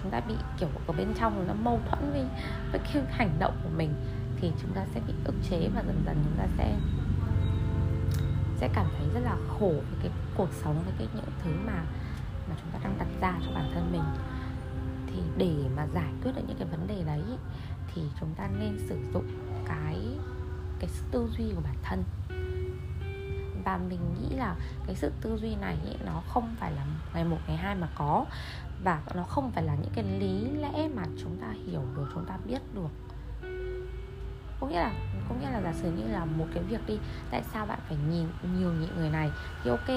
Chúng 0.03 0.11
ta 0.11 0.21
bị, 0.21 0.35
kiểu, 0.59 0.69
ở 0.87 0.95
bên 0.99 1.15
trong 1.21 1.47
nó 1.49 1.55
mâu 1.55 1.81
thuẫn 1.89 2.11
với 2.13 2.25
với 2.73 2.81
cái 2.81 3.03
hành 3.11 3.37
động 3.39 3.57
của 3.63 3.71
mình 3.77 3.95
thì 4.41 4.53
chúng 4.63 4.73
ta 4.73 4.87
sẽ 4.95 5.01
bị 5.07 5.15
ức 5.25 5.35
chế 5.51 5.69
và 5.75 5.83
dần 5.87 6.03
dần 6.07 6.17
chúng 6.25 6.37
ta 6.39 6.47
sẽ 6.59 6.77
sẽ 8.57 8.69
cảm 8.75 8.87
thấy 8.99 9.09
rất 9.15 9.21
là 9.21 9.37
khổ 9.49 9.69
với 9.69 9.99
cái 10.03 10.11
cuộc 10.37 10.49
sống, 10.65 10.83
với 10.85 10.95
cái 10.99 11.09
những 11.15 11.25
thứ 11.45 11.51
mà 11.67 11.83
mà 12.49 12.55
chúng 12.61 12.71
ta 12.73 12.79
đang 12.85 12.99
đặt 12.99 13.09
ra 13.21 13.33
cho 13.47 13.55
bản 13.55 13.71
thân 13.75 13.93
mình. 13.93 14.05
Thì 15.07 15.23
để 15.37 15.55
mà 15.77 15.87
giải 15.95 16.13
quyết 16.23 16.33
được 16.37 16.43
những 16.49 16.57
cái 16.57 16.69
vấn 16.71 16.87
đề 16.87 17.03
đấy 17.07 17.23
thì 17.95 18.03
chúng 18.21 18.35
ta 18.35 18.49
nên 18.59 18.79
sử 18.89 18.99
dụng 19.15 19.27
cái 19.67 19.99
cái 20.79 20.91
sự 20.91 21.05
tư 21.11 21.29
duy 21.39 21.53
của 21.55 21.61
bản 21.65 21.77
thân. 21.83 22.05
Và 23.65 23.79
mình 23.89 24.01
nghĩ 24.15 24.37
là 24.37 24.57
cái 24.87 24.97
sự 24.97 25.13
tư 25.21 25.37
duy 25.37 25.55
này 25.55 25.77
ý, 25.85 25.93
nó 26.05 26.23
không 26.29 26.55
phải 26.61 26.73
là 26.73 26.87
ngày 27.15 27.25
một 27.25 27.39
ngày 27.47 27.57
hai 27.57 27.75
mà 27.75 27.89
có. 27.95 28.25
Và 28.85 29.03
nó 29.15 29.23
không 29.23 29.51
phải 29.51 29.65
là 29.65 29.75
những 29.75 29.93
cái 29.95 30.05
lý 30.05 30.47
lẽ 30.61 30.89
mà 30.95 31.03
chúng 31.23 31.37
ta 31.41 31.47
hiểu 31.67 31.83
được 31.97 32.07
chúng 32.15 32.25
ta 32.25 32.39
biết 32.47 32.61
được. 32.75 32.91
Có 34.61 34.67
nghĩa 34.67 34.81
là 34.81 34.93
có 35.33 35.41
nghĩa 35.41 35.51
là 35.51 35.61
giả 35.63 35.73
sử 35.73 35.91
như 35.91 36.09
là 36.09 36.25
một 36.25 36.47
cái 36.55 36.63
việc 36.63 36.87
đi 36.87 36.99
tại 37.31 37.43
sao 37.53 37.67
bạn 37.67 37.79
phải 37.89 37.97
nhìn 38.11 38.27
nhiều 38.59 38.73
nhị 38.73 38.89
người 38.97 39.11
này 39.11 39.31
thì 39.65 39.71
ok 39.71 39.89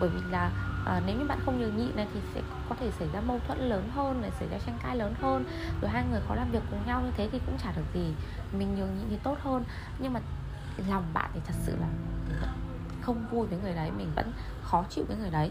bởi 0.00 0.08
vì 0.08 0.20
là 0.30 0.50
à, 0.86 1.02
nếu 1.06 1.16
như 1.16 1.24
bạn 1.24 1.38
không 1.44 1.60
nhường 1.60 1.76
nhịn 1.76 1.96
này 1.96 2.06
thì 2.14 2.20
sẽ 2.34 2.40
có 2.68 2.76
thể 2.80 2.90
xảy 2.98 3.08
ra 3.12 3.20
mâu 3.20 3.40
thuẫn 3.46 3.58
lớn 3.58 3.90
hơn 3.94 4.22
này 4.22 4.30
xảy 4.38 4.48
ra 4.48 4.58
tranh 4.66 4.78
cãi 4.82 4.96
lớn 4.96 5.14
hơn 5.20 5.44
rồi 5.82 5.90
hai 5.90 6.04
người 6.10 6.20
khó 6.28 6.34
làm 6.34 6.50
việc 6.50 6.62
cùng 6.70 6.80
nhau 6.86 7.02
như 7.04 7.10
thế 7.16 7.28
thì 7.32 7.40
cũng 7.46 7.58
chả 7.58 7.72
được 7.76 7.84
gì 7.94 8.14
mình 8.58 8.74
nhường 8.76 8.98
nhịn 8.98 9.08
thì 9.10 9.16
tốt 9.22 9.38
hơn. 9.40 9.64
Nhưng 9.98 10.12
mà 10.12 10.20
lòng 10.88 11.04
bạn 11.14 11.30
thì 11.34 11.40
thật 11.46 11.54
sự 11.62 11.76
là 11.80 11.88
không 13.02 13.26
vui 13.30 13.46
với 13.46 13.58
người 13.62 13.74
đấy 13.74 13.90
mình 13.90 14.12
vẫn 14.14 14.32
khó 14.62 14.84
chịu 14.90 15.04
với 15.08 15.16
người 15.16 15.30
đấy. 15.30 15.50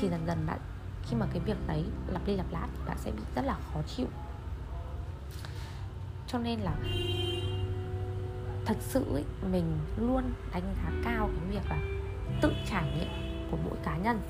Thì 0.00 0.08
dần 0.08 0.26
dần 0.26 0.46
bạn 0.46 0.58
khi 1.02 1.16
mà 1.16 1.26
cái 1.32 1.40
việc 1.44 1.56
đấy 1.66 1.84
lặp 2.12 2.26
đi 2.26 2.36
lặp 2.36 2.52
lại 2.52 2.68
thì 2.72 2.80
bạn 2.86 2.96
sẽ 2.98 3.10
bị 3.10 3.22
rất 3.34 3.44
là 3.44 3.56
khó 3.72 3.80
chịu. 3.96 4.06
Cho 6.26 6.38
nên 6.38 6.60
là 6.60 6.72
thật 8.66 8.76
sự 8.80 9.16
ý, 9.16 9.22
mình 9.50 9.78
luôn 9.96 10.22
đánh 10.52 10.74
giá 10.76 10.92
cao 11.04 11.30
cái 11.36 11.50
việc 11.50 11.70
là 11.70 11.78
tự 12.42 12.52
trải 12.70 12.84
nghiệm 12.98 13.08
của 13.50 13.56
mỗi 13.64 13.76
cá 13.84 13.96
nhân. 13.96 14.20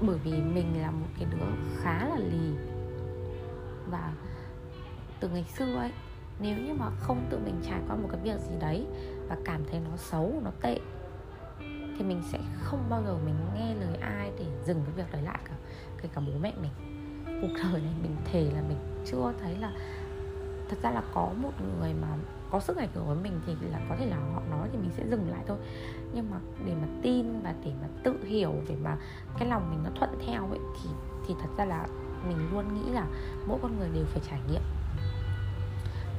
Bởi 0.00 0.18
vì 0.18 0.32
mình 0.32 0.82
là 0.82 0.90
một 0.90 1.06
cái 1.18 1.28
đứa 1.30 1.46
khá 1.82 2.08
là 2.08 2.16
lì. 2.16 2.56
Và 3.90 4.12
từ 5.20 5.28
ngày 5.28 5.44
xưa 5.58 5.76
ấy 5.76 5.90
nếu 6.40 6.56
như 6.58 6.74
mà 6.74 6.90
không 6.90 7.26
tự 7.30 7.38
mình 7.38 7.60
trải 7.66 7.80
qua 7.88 7.96
một 7.96 8.08
cái 8.12 8.20
việc 8.22 8.40
gì 8.40 8.54
đấy 8.60 8.86
và 9.28 9.36
cảm 9.44 9.64
thấy 9.70 9.80
nó 9.80 9.96
xấu 9.96 10.40
nó 10.44 10.50
tệ 10.60 10.78
thì 11.98 12.04
mình 12.04 12.22
sẽ 12.32 12.38
không 12.62 12.86
bao 12.90 13.02
giờ 13.06 13.16
mình 13.24 13.34
nghe 13.54 13.74
lời 13.74 13.96
ai 14.00 14.32
để 14.38 14.44
dừng 14.64 14.82
cái 14.84 14.94
việc 14.96 15.12
đấy 15.12 15.22
lại 15.22 15.38
cả 15.44 15.54
kể 16.02 16.08
cả 16.14 16.20
bố 16.26 16.32
mẹ 16.40 16.52
mình. 16.62 16.70
Cuộc 17.42 17.54
đời 17.62 17.82
này 17.82 17.94
mình 18.02 18.16
thề 18.24 18.50
là 18.54 18.62
mình 18.68 18.78
chưa 19.06 19.32
thấy 19.40 19.56
là 19.56 19.72
thật 20.72 20.78
ra 20.82 20.90
là 20.90 21.02
có 21.14 21.30
một 21.42 21.50
người 21.60 21.94
mà 21.94 22.08
có 22.50 22.60
sức 22.60 22.76
ảnh 22.76 22.88
hưởng 22.94 23.06
với 23.06 23.16
mình 23.16 23.40
thì 23.46 23.54
là 23.70 23.78
có 23.88 23.96
thể 23.98 24.06
là 24.06 24.16
họ 24.16 24.42
nói 24.50 24.68
thì 24.72 24.78
mình 24.78 24.90
sẽ 24.96 25.04
dừng 25.10 25.30
lại 25.30 25.44
thôi. 25.46 25.58
Nhưng 26.14 26.30
mà 26.30 26.36
để 26.66 26.74
mà 26.74 26.86
tin 27.02 27.42
và 27.42 27.54
để 27.64 27.72
mà 27.82 27.88
tự 28.02 28.24
hiểu 28.24 28.54
để 28.68 28.74
mà 28.82 28.96
cái 29.38 29.48
lòng 29.48 29.70
mình 29.70 29.82
nó 29.84 29.90
thuận 29.98 30.10
theo 30.26 30.48
ấy 30.48 30.58
thì 30.82 30.90
thì 31.26 31.34
thật 31.42 31.48
ra 31.56 31.64
là 31.64 31.86
mình 32.28 32.48
luôn 32.52 32.74
nghĩ 32.74 32.92
là 32.92 33.06
mỗi 33.46 33.58
con 33.62 33.78
người 33.78 33.88
đều 33.94 34.04
phải 34.04 34.22
trải 34.30 34.40
nghiệm. 34.50 34.62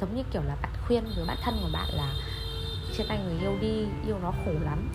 Giống 0.02 0.16
như 0.16 0.24
kiểu 0.32 0.42
là 0.42 0.56
bạn 0.62 0.72
khuyên 0.88 1.04
với 1.16 1.26
bạn 1.28 1.38
thân 1.44 1.56
của 1.62 1.70
bạn 1.74 1.88
là 1.94 2.14
chia 2.94 3.04
tay 3.10 3.20
người 3.24 3.40
yêu 3.40 3.54
đi 3.62 3.88
yêu 4.06 4.20
nó 4.22 4.32
khổ 4.46 4.52
lắm. 4.62 4.90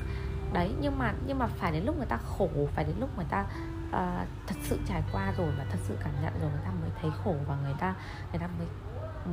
Đấy 0.52 0.74
nhưng 0.80 0.98
mà 0.98 1.14
nhưng 1.26 1.38
mà 1.38 1.46
phải 1.46 1.72
đến 1.72 1.84
lúc 1.84 1.96
người 1.96 2.06
ta 2.06 2.16
khổ 2.16 2.48
phải 2.74 2.84
đến 2.84 2.96
lúc 3.00 3.16
người 3.16 3.26
ta 3.30 3.46
uh, 3.88 4.28
thật 4.46 4.56
sự 4.62 4.78
trải 4.86 5.02
qua 5.12 5.32
rồi 5.38 5.52
và 5.58 5.64
thật 5.70 5.78
sự 5.82 5.96
cảm 6.04 6.12
nhận 6.22 6.32
rồi 6.40 6.50
người 6.50 6.62
ta 6.64 6.70
mới 6.80 6.90
thấy 7.00 7.10
khổ 7.24 7.34
và 7.48 7.56
người 7.62 7.74
ta 7.78 7.94
người 8.32 8.40
ta 8.40 8.48
mới 8.58 8.66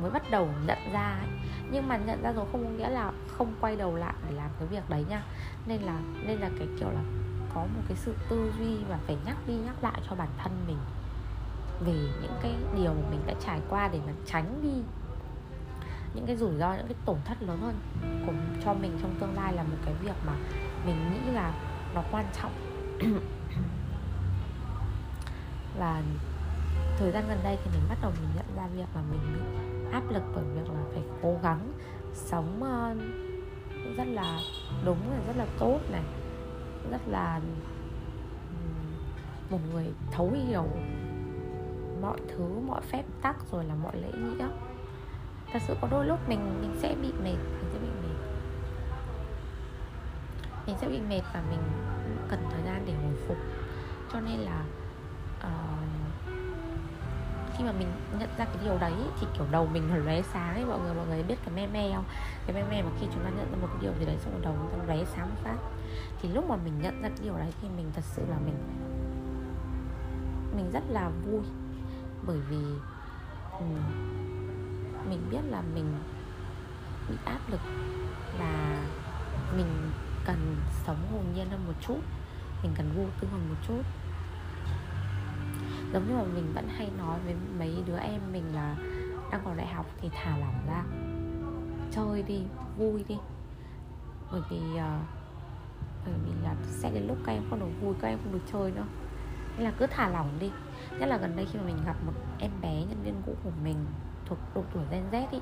mới 0.02 0.10
bắt 0.10 0.30
đầu 0.30 0.48
nhận 0.66 0.78
ra 0.92 1.18
ấy. 1.20 1.28
nhưng 1.70 1.88
mà 1.88 1.96
nhận 1.96 2.22
ra 2.22 2.32
rồi 2.32 2.46
không 2.52 2.64
có 2.64 2.70
nghĩa 2.70 2.88
là 2.88 3.12
không 3.38 3.54
quay 3.60 3.76
đầu 3.76 3.96
lại 3.96 4.14
để 4.28 4.34
làm 4.36 4.50
cái 4.58 4.68
việc 4.68 4.90
đấy 4.90 5.04
nha 5.08 5.22
nên 5.66 5.82
là 5.82 5.98
nên 6.26 6.38
là 6.38 6.50
cái 6.58 6.68
kiểu 6.80 6.90
là 6.90 7.02
có 7.54 7.60
một 7.60 7.82
cái 7.88 7.96
sự 7.96 8.14
tư 8.28 8.52
duy 8.58 8.76
và 8.88 8.98
phải 9.06 9.16
nhắc 9.26 9.36
đi 9.46 9.54
nhắc 9.54 9.74
lại 9.82 10.00
cho 10.10 10.16
bản 10.16 10.28
thân 10.38 10.52
mình 10.66 10.78
về 11.80 11.92
những 12.22 12.34
cái 12.42 12.54
điều 12.76 12.94
mà 12.94 13.10
mình 13.10 13.20
đã 13.26 13.34
trải 13.40 13.60
qua 13.68 13.88
để 13.88 14.00
mà 14.06 14.12
tránh 14.26 14.60
đi 14.62 14.82
những 16.14 16.26
cái 16.26 16.36
rủi 16.36 16.56
ro, 16.58 16.72
những 16.72 16.86
cái 16.86 16.96
tổn 17.04 17.16
thất 17.24 17.42
lớn 17.42 17.58
hơn 17.60 17.74
của, 18.26 18.32
cho 18.64 18.74
mình 18.74 18.98
trong 19.02 19.14
tương 19.20 19.34
lai 19.34 19.52
là 19.52 19.62
một 19.62 19.76
cái 19.84 19.94
việc 20.02 20.14
mà 20.26 20.32
mình 20.86 20.96
nghĩ 21.12 21.32
là 21.32 21.54
nó 21.94 22.02
quan 22.10 22.26
trọng 22.42 22.52
và 25.78 26.02
thời 26.98 27.12
gian 27.12 27.24
gần 27.28 27.38
đây 27.44 27.58
thì 27.64 27.70
mình 27.70 27.82
bắt 27.88 27.98
đầu 28.02 28.12
mình 28.20 28.30
nhận 28.36 28.56
ra 28.56 28.66
việc 28.76 28.88
là 28.94 29.02
mình 29.10 29.20
bị 29.34 29.40
áp 29.92 30.02
lực 30.10 30.22
bởi 30.34 30.44
việc 30.44 30.70
là 30.74 30.84
phải 30.92 31.02
cố 31.22 31.38
gắng 31.42 31.72
sống 32.12 32.62
uh, 32.62 33.96
rất 33.96 34.06
là 34.06 34.38
đúng 34.84 34.98
và 35.10 35.26
rất 35.26 35.36
là 35.36 35.46
tốt 35.58 35.80
này 35.90 36.04
rất 36.90 37.08
là 37.08 37.40
một 39.50 39.58
người 39.72 39.86
thấu 40.12 40.30
hiểu 40.46 40.66
mọi 42.00 42.20
thứ 42.28 42.58
mọi 42.66 42.80
phép 42.80 43.04
tắc 43.22 43.36
rồi 43.52 43.64
là 43.64 43.74
mọi 43.74 43.96
lễ 43.96 44.12
nghĩa. 44.12 44.48
Thật 45.52 45.58
sự 45.66 45.74
có 45.80 45.88
đôi 45.90 46.06
lúc 46.06 46.28
mình 46.28 46.60
mình 46.60 46.74
sẽ 46.78 46.94
bị 47.02 47.12
mệt 47.12 47.36
mình 47.36 47.70
sẽ 47.72 47.78
bị 47.78 47.88
mệt. 48.02 48.16
Mình 50.66 50.76
sẽ 50.80 50.88
bị 50.88 51.00
mệt 51.00 51.22
và 51.34 51.42
mình 51.50 51.60
cần 52.28 52.40
thời 52.50 52.62
gian 52.64 52.82
để 52.86 52.92
hồi 52.92 53.14
phục. 53.28 53.36
Cho 54.12 54.20
nên 54.20 54.38
là 54.38 54.64
uh, 55.38 55.75
khi 57.56 57.64
mà 57.64 57.72
mình 57.72 57.88
nhận 58.18 58.28
ra 58.38 58.44
cái 58.44 58.56
điều 58.64 58.78
đấy 58.78 58.92
thì 59.20 59.26
kiểu 59.34 59.46
đầu 59.50 59.66
mình 59.72 59.88
nó 59.90 59.96
lóe 59.96 60.22
sáng 60.22 60.54
ấy 60.54 60.64
mọi 60.64 60.78
người 60.80 60.94
mọi 60.94 61.06
người 61.06 61.22
biết 61.22 61.36
cái 61.44 61.54
me 61.54 61.66
me 61.66 61.94
không? 61.94 62.04
Cái 62.46 62.56
me 62.56 62.70
me 62.70 62.82
mà 62.82 62.90
khi 63.00 63.06
chúng 63.14 63.24
ta 63.24 63.30
nhận 63.30 63.52
ra 63.52 63.58
một 63.60 63.68
cái 63.70 63.82
điều 63.82 63.92
gì 63.98 64.06
đấy 64.06 64.16
xong 64.20 64.32
rồi 64.32 64.42
đầu 64.42 64.54
chúng 64.72 64.80
ta 64.80 64.94
lóe 64.94 65.04
sáng 65.04 65.30
một 65.30 65.36
phát. 65.44 65.56
Thì 66.22 66.28
lúc 66.28 66.48
mà 66.48 66.56
mình 66.56 66.82
nhận 66.82 67.02
ra 67.02 67.08
cái 67.08 67.18
điều 67.22 67.36
đấy 67.36 67.52
thì 67.62 67.68
mình 67.76 67.90
thật 67.94 68.04
sự 68.04 68.22
là 68.28 68.36
mình 68.46 68.56
mình 70.56 70.70
rất 70.72 70.82
là 70.88 71.10
vui. 71.26 71.42
Bởi 72.26 72.38
vì 72.50 72.62
um, 73.52 73.74
mình 75.08 75.20
biết 75.30 75.40
là 75.50 75.62
mình 75.74 75.94
bị 77.08 77.16
áp 77.24 77.40
lực 77.50 77.60
và 78.38 78.82
mình 79.56 79.90
cần 80.24 80.56
sống 80.86 81.06
hồn 81.12 81.24
nhiên 81.34 81.50
hơn 81.50 81.66
một 81.66 81.74
chút. 81.80 81.98
Mình 82.62 82.72
cần 82.76 82.90
vô 82.96 83.04
tư 83.20 83.28
hơn 83.32 83.48
một 83.48 83.56
chút 83.68 83.82
giống 85.92 86.08
như 86.08 86.14
mà 86.14 86.24
mình 86.34 86.52
vẫn 86.54 86.68
hay 86.68 86.90
nói 86.98 87.18
với 87.24 87.34
mấy 87.58 87.82
đứa 87.86 87.98
em 87.98 88.20
mình 88.32 88.54
là 88.54 88.76
đang 89.30 89.40
còn 89.44 89.56
đại 89.56 89.66
học 89.66 89.86
thì 90.00 90.10
thả 90.14 90.36
lỏng 90.38 90.66
ra. 90.68 90.84
Chơi 91.90 92.22
đi 92.22 92.42
vui 92.78 93.04
đi. 93.08 93.16
Bởi 94.32 94.40
vì 94.50 94.58
uh, 94.58 94.80
bởi 96.04 96.14
vì 96.24 96.30
là 96.42 96.54
sẽ 96.68 96.90
đến 96.90 97.06
lúc 97.06 97.16
các 97.26 97.32
em 97.32 97.42
không 97.50 97.60
được 97.60 97.66
vui 97.80 97.94
các 98.00 98.08
em 98.08 98.18
không 98.24 98.32
được 98.32 98.44
chơi 98.52 98.70
nữa. 98.70 98.86
Nên 99.56 99.64
là 99.64 99.72
cứ 99.78 99.86
thả 99.86 100.08
lỏng 100.08 100.30
đi. 100.40 100.50
Nhất 100.98 101.06
là 101.06 101.16
gần 101.16 101.36
đây 101.36 101.46
khi 101.52 101.58
mà 101.58 101.64
mình 101.64 101.76
gặp 101.86 101.96
một 102.06 102.12
em 102.38 102.50
bé 102.62 102.74
nhân 102.74 103.02
viên 103.04 103.22
cũ 103.26 103.34
của 103.44 103.50
mình 103.64 103.76
thuộc 104.26 104.38
độ 104.54 104.62
tuổi 104.74 104.84
Gen 104.90 105.04
Z 105.10 105.26
ý, 105.30 105.40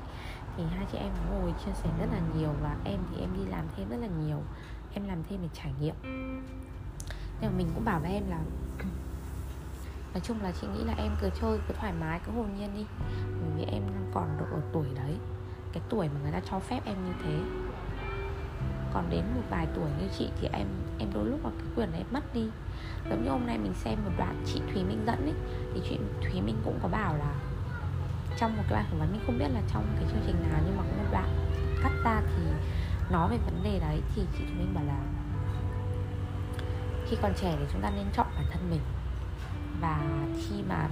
thì 0.57 0.63
hai 0.75 0.85
chị 0.91 0.97
em 0.97 1.11
ngồi 1.31 1.53
chia 1.65 1.71
sẻ 1.73 1.89
rất 1.99 2.05
là 2.11 2.19
nhiều 2.37 2.49
và 2.61 2.75
em 2.83 2.99
thì 3.09 3.21
em 3.21 3.29
đi 3.33 3.45
làm 3.45 3.65
thêm 3.75 3.89
rất 3.89 3.97
là 3.97 4.07
nhiều. 4.07 4.41
Em 4.93 5.07
làm 5.07 5.23
thêm 5.29 5.39
để 5.41 5.49
trải 5.53 5.73
nghiệm. 5.81 5.95
Nhưng 7.41 7.51
mà 7.51 7.57
mình 7.57 7.67
cũng 7.75 7.85
bảo 7.85 7.99
với 7.99 8.11
em 8.11 8.29
là 8.29 8.39
nói 10.15 10.21
chung 10.21 10.41
là 10.41 10.51
chị 10.61 10.67
nghĩ 10.67 10.83
là 10.83 10.93
em 10.97 11.11
cứ 11.21 11.29
chơi 11.41 11.59
cứ 11.67 11.73
thoải 11.79 11.93
mái, 11.99 12.19
cứ 12.25 12.31
hồn 12.31 12.49
nhiên 12.57 12.69
đi. 12.75 12.85
Bởi 13.41 13.49
vì 13.57 13.63
em 13.73 13.83
còn 14.13 14.37
độ 14.39 14.45
ở 14.51 14.61
tuổi 14.73 14.85
đấy. 14.95 15.15
Cái 15.73 15.83
tuổi 15.89 16.09
mà 16.09 16.19
người 16.23 16.31
ta 16.31 16.39
cho 16.51 16.59
phép 16.59 16.81
em 16.85 16.95
như 17.05 17.13
thế. 17.23 17.39
Còn 18.93 19.09
đến 19.09 19.23
một 19.35 19.41
vài 19.49 19.67
tuổi 19.75 19.89
như 19.99 20.07
chị 20.17 20.29
thì 20.41 20.47
em 20.53 20.67
em 20.99 21.09
đôi 21.13 21.25
lúc 21.25 21.45
là 21.45 21.51
cái 21.57 21.67
quyền 21.75 21.91
đấy 21.91 22.03
mất 22.11 22.33
đi. 22.33 22.49
Giống 23.09 23.23
như 23.23 23.29
hôm 23.29 23.47
nay 23.47 23.57
mình 23.57 23.73
xem 23.73 23.99
một 24.05 24.11
đoạn 24.17 24.43
chị 24.45 24.61
Thúy 24.73 24.83
Minh 24.83 25.03
dẫn 25.07 25.25
ấy, 25.25 25.33
thì 25.73 25.81
chị 25.89 25.99
Thúy 26.21 26.41
Minh 26.41 26.57
cũng 26.65 26.79
có 26.81 26.87
bảo 26.87 27.17
là 27.17 27.33
trong 28.39 28.57
một 28.57 28.63
cái 28.69 28.73
bài 28.73 28.85
phỏng 28.89 28.99
vấn, 28.99 29.11
mình 29.11 29.21
không 29.25 29.39
biết 29.39 29.49
là 29.53 29.61
trong 29.73 29.87
cái 29.95 30.05
chương 30.11 30.23
trình 30.25 30.35
nào, 30.49 30.61
nhưng 30.65 30.77
mà 30.77 30.83
có 30.83 31.03
một 31.03 31.09
đoạn 31.11 31.29
cắt 31.83 31.91
ra 32.03 32.21
thì 32.35 32.43
nói 33.11 33.29
về 33.29 33.37
vấn 33.37 33.63
đề 33.63 33.79
đấy, 33.79 34.01
thì 34.15 34.21
chị 34.37 34.43
Thúy 34.45 34.55
Minh 34.57 34.73
bảo 34.73 34.83
là 34.83 34.99
khi 37.05 37.17
còn 37.21 37.33
trẻ 37.41 37.55
thì 37.59 37.65
chúng 37.71 37.81
ta 37.81 37.89
nên 37.95 38.05
chọn 38.13 38.27
bản 38.35 38.45
thân 38.51 38.69
mình 38.69 38.81
và 39.81 40.01
khi 40.35 40.55
mà, 40.69 40.89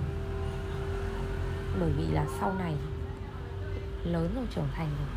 bởi 1.79 1.91
vì 1.97 2.07
là 2.07 2.25
sau 2.39 2.53
này 2.53 2.75
lớn 4.03 4.31
rồi, 4.35 4.45
trưởng 4.55 4.67
thành 4.73 4.89
rồi, 4.99 5.07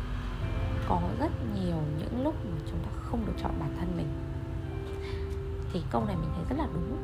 có 0.89 1.01
rất 1.19 1.31
nhiều 1.55 1.77
những 1.99 2.23
lúc 2.23 2.35
mà 2.45 2.57
chúng 2.71 2.79
ta 2.79 2.89
không 3.01 3.25
được 3.25 3.33
chọn 3.43 3.51
bản 3.59 3.75
thân 3.79 3.97
mình. 3.97 4.07
Thì 5.73 5.83
câu 5.91 6.05
này 6.05 6.15
mình 6.15 6.29
thấy 6.35 6.45
rất 6.49 6.55
là 6.57 6.67
đúng. 6.73 6.97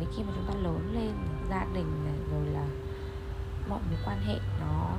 Vì 0.00 0.06
khi 0.16 0.22
mà 0.22 0.32
chúng 0.34 0.54
ta 0.54 0.60
lớn 0.60 0.90
lên, 0.94 1.12
gia 1.50 1.66
đình 1.74 2.04
này, 2.04 2.14
rồi 2.32 2.46
là 2.46 2.66
mọi 3.68 3.80
mối 3.90 3.98
quan 4.06 4.18
hệ 4.20 4.38
nó 4.60 4.90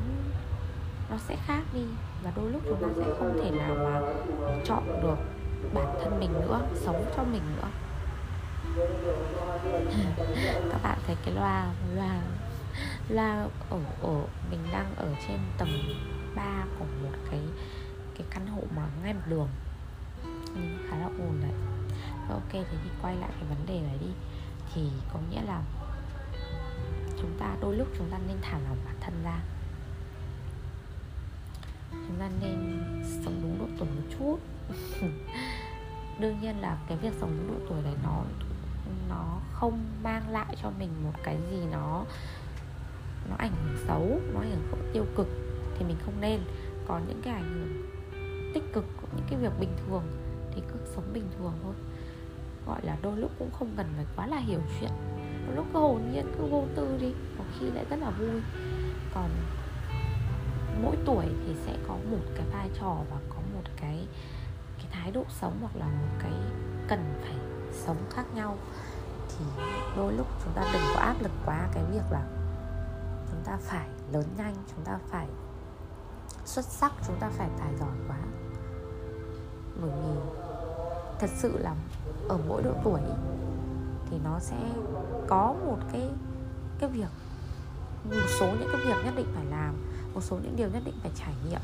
nó 1.10 1.18
sẽ 1.18 1.36
khác 1.46 1.62
đi. 1.74 1.86
Và 2.24 2.32
đôi 2.36 2.52
lúc 2.52 2.62
chúng 2.66 2.82
ta 2.82 2.88
sẽ 2.96 3.14
không 3.20 3.40
thể 3.44 3.52
nào 3.52 3.76
mà 3.76 4.02
chọn 4.66 5.02
được 5.02 5.18
bản 5.74 5.96
thân 6.04 6.20
mình 6.20 6.34
nữa, 6.34 6.62
sống 6.76 7.06
cho 7.16 7.24
mình 7.24 7.42
nữa 7.58 7.67
các 10.72 10.84
bạn 10.84 11.00
thấy 11.08 11.16
cái 11.26 11.34
loa 11.34 11.74
loa 11.96 12.22
loa 13.10 13.48
ở 13.70 13.80
ở 14.02 14.24
mình 14.52 14.60
đang 14.72 14.96
ở 14.96 15.16
trên 15.28 15.38
tầng 15.58 15.70
3 16.36 16.66
của 16.80 16.86
một 17.04 17.18
cái 17.32 17.40
cái 18.18 18.28
căn 18.30 18.48
hộ 18.48 18.62
mà 18.76 18.88
ngay 19.04 19.14
mặt 19.14 19.28
đường. 19.28 19.48
Nhưng 20.56 20.78
khá 20.90 20.98
là 20.98 21.06
ồn 21.06 21.42
đấy. 21.42 21.52
Ok, 22.30 22.52
thế 22.52 22.66
thì 22.84 22.90
quay 23.02 23.16
lại 23.16 23.30
cái 23.34 23.50
vấn 23.50 23.66
đề 23.68 23.80
này 23.82 23.98
đi. 24.02 24.12
Thì 24.74 24.90
có 25.14 25.20
nghĩa 25.30 25.42
là 25.42 25.62
chúng 27.22 27.32
ta, 27.40 27.56
đôi 27.62 27.76
lúc 27.76 27.88
chúng 27.98 28.10
ta 28.12 28.18
nên 28.28 28.38
thả 28.42 28.60
lỏng 28.60 28.78
bản 28.86 28.96
thân 29.02 29.24
ra. 29.24 29.40
Chúng 31.92 32.20
ta 32.20 32.30
nên 32.42 32.84
sống 33.26 33.40
đúng 33.42 33.60
độ 33.60 33.66
tuổi 33.78 33.88
một 33.88 34.16
chút. 34.20 34.38
Đương 36.20 36.42
nhiên 36.42 36.62
là 36.62 36.78
cái 36.88 36.98
việc 36.98 37.14
sống 37.20 37.38
đúng 37.38 37.60
độ 37.60 37.66
tuổi 37.70 37.84
này 37.84 37.94
nó 38.04 38.24
nó 39.10 39.40
không 39.54 39.86
mang 40.04 40.30
lại 40.30 40.56
cho 40.62 40.72
mình 40.80 40.90
một 41.04 41.14
cái 41.24 41.38
gì 41.52 41.58
nó 41.72 42.06
nó 43.30 43.36
ảnh 43.38 43.52
hưởng 43.64 43.78
xấu, 43.88 44.20
nó 44.34 44.40
ảnh 44.40 44.68
hưởng 44.72 44.90
tiêu 44.94 45.06
cực 45.16 45.28
thì 45.78 45.86
mình 45.86 45.98
không 46.06 46.22
nên. 46.22 46.40
Còn 46.88 47.08
những 47.08 47.22
cái 47.22 47.34
ảnh 47.34 47.54
hưởng 47.54 47.88
tích 48.54 48.74
cực, 48.74 48.86
những 49.16 49.26
cái 49.30 49.40
việc 49.40 49.60
bình 49.60 49.74
thường 49.88 50.04
thì 50.56 50.62
cứ 50.68 50.80
sống 50.96 51.14
bình 51.14 51.28
thường 51.38 51.54
thôi. 51.64 51.74
Gọi 52.68 52.80
là 52.84 52.98
đôi 53.02 53.18
lúc 53.18 53.32
cũng 53.40 53.52
không 53.52 53.74
cần 53.78 53.88
phải 53.96 54.06
quá 54.16 54.28
là 54.28 54.38
hiểu 54.38 54.60
chuyện. 54.80 54.92
Đôi 55.48 55.56
lúc 55.56 55.66
cứ 55.74 55.80
hồn 55.80 56.12
nhiên, 56.12 56.26
cứ 56.38 56.46
vô 56.46 56.64
tư 56.76 56.98
đi, 57.02 57.14
có 57.38 57.44
khi 57.60 57.72
lại 57.72 57.86
rất 57.90 58.00
là 58.00 58.10
vui. 58.10 58.42
Còn 59.14 59.30
mỗi 60.84 60.96
tuổi 61.06 61.26
thì 61.46 61.56
sẽ 61.66 61.78
có 61.88 61.94
một 61.94 62.26
cái 62.36 62.46
vai 62.54 62.70
trò 62.80 62.98
và 63.12 63.18
có 63.30 63.42
một 63.54 63.64
cái 63.82 64.08
cái 64.78 64.88
thái 64.92 65.12
độ 65.12 65.24
sống 65.30 65.58
hoặc 65.62 65.76
là 65.76 65.86
một 65.86 66.18
cái 66.20 66.32
cần 66.88 67.14
phải 67.22 67.36
sống 67.86 67.98
khác 68.10 68.26
nhau, 68.36 68.58
thì 69.30 69.46
đôi 69.98 70.14
lúc 70.14 70.28
chúng 70.44 70.54
ta 70.54 70.70
đừng 70.74 70.82
có 70.96 71.00
áp 71.02 71.16
lực 71.22 71.32
quá 71.46 71.68
cái 71.74 71.84
việc 71.92 72.04
là 72.12 72.22
chúng 73.32 73.42
ta 73.44 73.58
phải 73.62 73.88
lớn 74.12 74.26
nhanh, 74.38 74.56
chúng 74.76 74.86
ta 74.86 75.00
phải 75.10 75.28
xuất 76.46 76.66
sắc, 76.66 76.92
chúng 77.08 77.16
ta 77.20 77.30
phải 77.38 77.50
tài 77.60 77.76
giỏi 77.80 77.96
quá. 78.08 78.18
Bởi 79.82 79.92
vì 79.92 80.20
thật 81.20 81.30
sự 81.38 81.58
là 81.58 81.76
ở 82.30 82.38
mỗi 82.48 82.64
độ 82.64 82.72
tuổi 82.84 83.02
thì 84.10 84.18
nó 84.24 84.40
sẽ 84.40 84.58
có 85.28 85.56
một 85.66 85.78
cái 85.92 86.10
cái 86.80 86.90
việc, 86.90 87.10
một 88.04 88.28
số 88.40 88.46
những 88.60 88.70
cái 88.72 88.82
việc 88.86 89.06
nhất 89.06 89.14
định 89.16 89.32
phải 89.36 89.46
làm, 89.46 89.74
một 90.14 90.22
số 90.22 90.36
những 90.36 90.56
điều 90.56 90.70
nhất 90.70 90.82
định 90.86 90.96
phải 91.02 91.12
trải 91.16 91.34
nghiệm. 91.46 91.62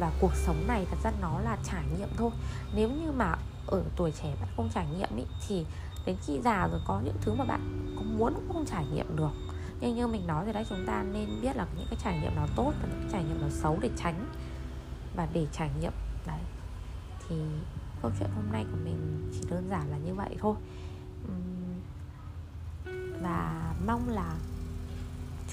Và 0.00 0.12
cuộc 0.20 0.34
sống 0.34 0.64
này 0.66 0.86
thật 0.90 0.96
ra 1.04 1.12
nó 1.20 1.40
là 1.40 1.56
trải 1.64 1.84
nghiệm 1.98 2.08
thôi. 2.16 2.30
Nếu 2.74 2.88
như 2.88 3.12
mà 3.12 3.34
ở 3.70 3.82
tuổi 3.96 4.12
trẻ 4.22 4.36
bạn 4.40 4.48
không 4.56 4.68
trải 4.74 4.86
nghiệm 4.86 5.16
ý, 5.16 5.24
thì 5.48 5.66
đến 6.06 6.16
khi 6.26 6.40
già 6.44 6.68
rồi 6.68 6.80
có 6.86 7.00
những 7.04 7.16
thứ 7.20 7.34
mà 7.34 7.44
bạn 7.44 7.94
có 7.96 8.02
muốn 8.02 8.34
cũng 8.34 8.52
không 8.52 8.66
trải 8.66 8.86
nghiệm 8.92 9.16
được. 9.16 9.30
Nhưng 9.80 9.96
như 9.96 10.06
mình 10.06 10.26
nói 10.26 10.44
rồi 10.44 10.52
đấy 10.52 10.66
chúng 10.68 10.86
ta 10.86 11.02
nên 11.12 11.28
biết 11.42 11.56
là 11.56 11.66
những 11.76 11.86
cái 11.90 11.98
trải 12.04 12.20
nghiệm 12.20 12.34
nào 12.34 12.46
tốt 12.56 12.72
và 12.82 12.88
những 12.88 13.00
cái 13.00 13.08
trải 13.12 13.24
nghiệm 13.24 13.40
nào 13.40 13.50
xấu 13.50 13.78
để 13.80 13.90
tránh 13.96 14.26
và 15.16 15.28
để 15.32 15.46
trải 15.52 15.70
nghiệm. 15.80 15.92
Đấy. 16.26 16.40
Thì 17.28 17.36
câu 18.02 18.10
chuyện 18.18 18.30
hôm 18.36 18.52
nay 18.52 18.66
của 18.70 18.78
mình 18.84 19.30
chỉ 19.32 19.40
đơn 19.50 19.68
giản 19.70 19.90
là 19.90 19.96
như 19.96 20.14
vậy 20.14 20.36
thôi. 20.38 20.54
Và 23.22 23.72
mong 23.86 24.08
là 24.08 24.34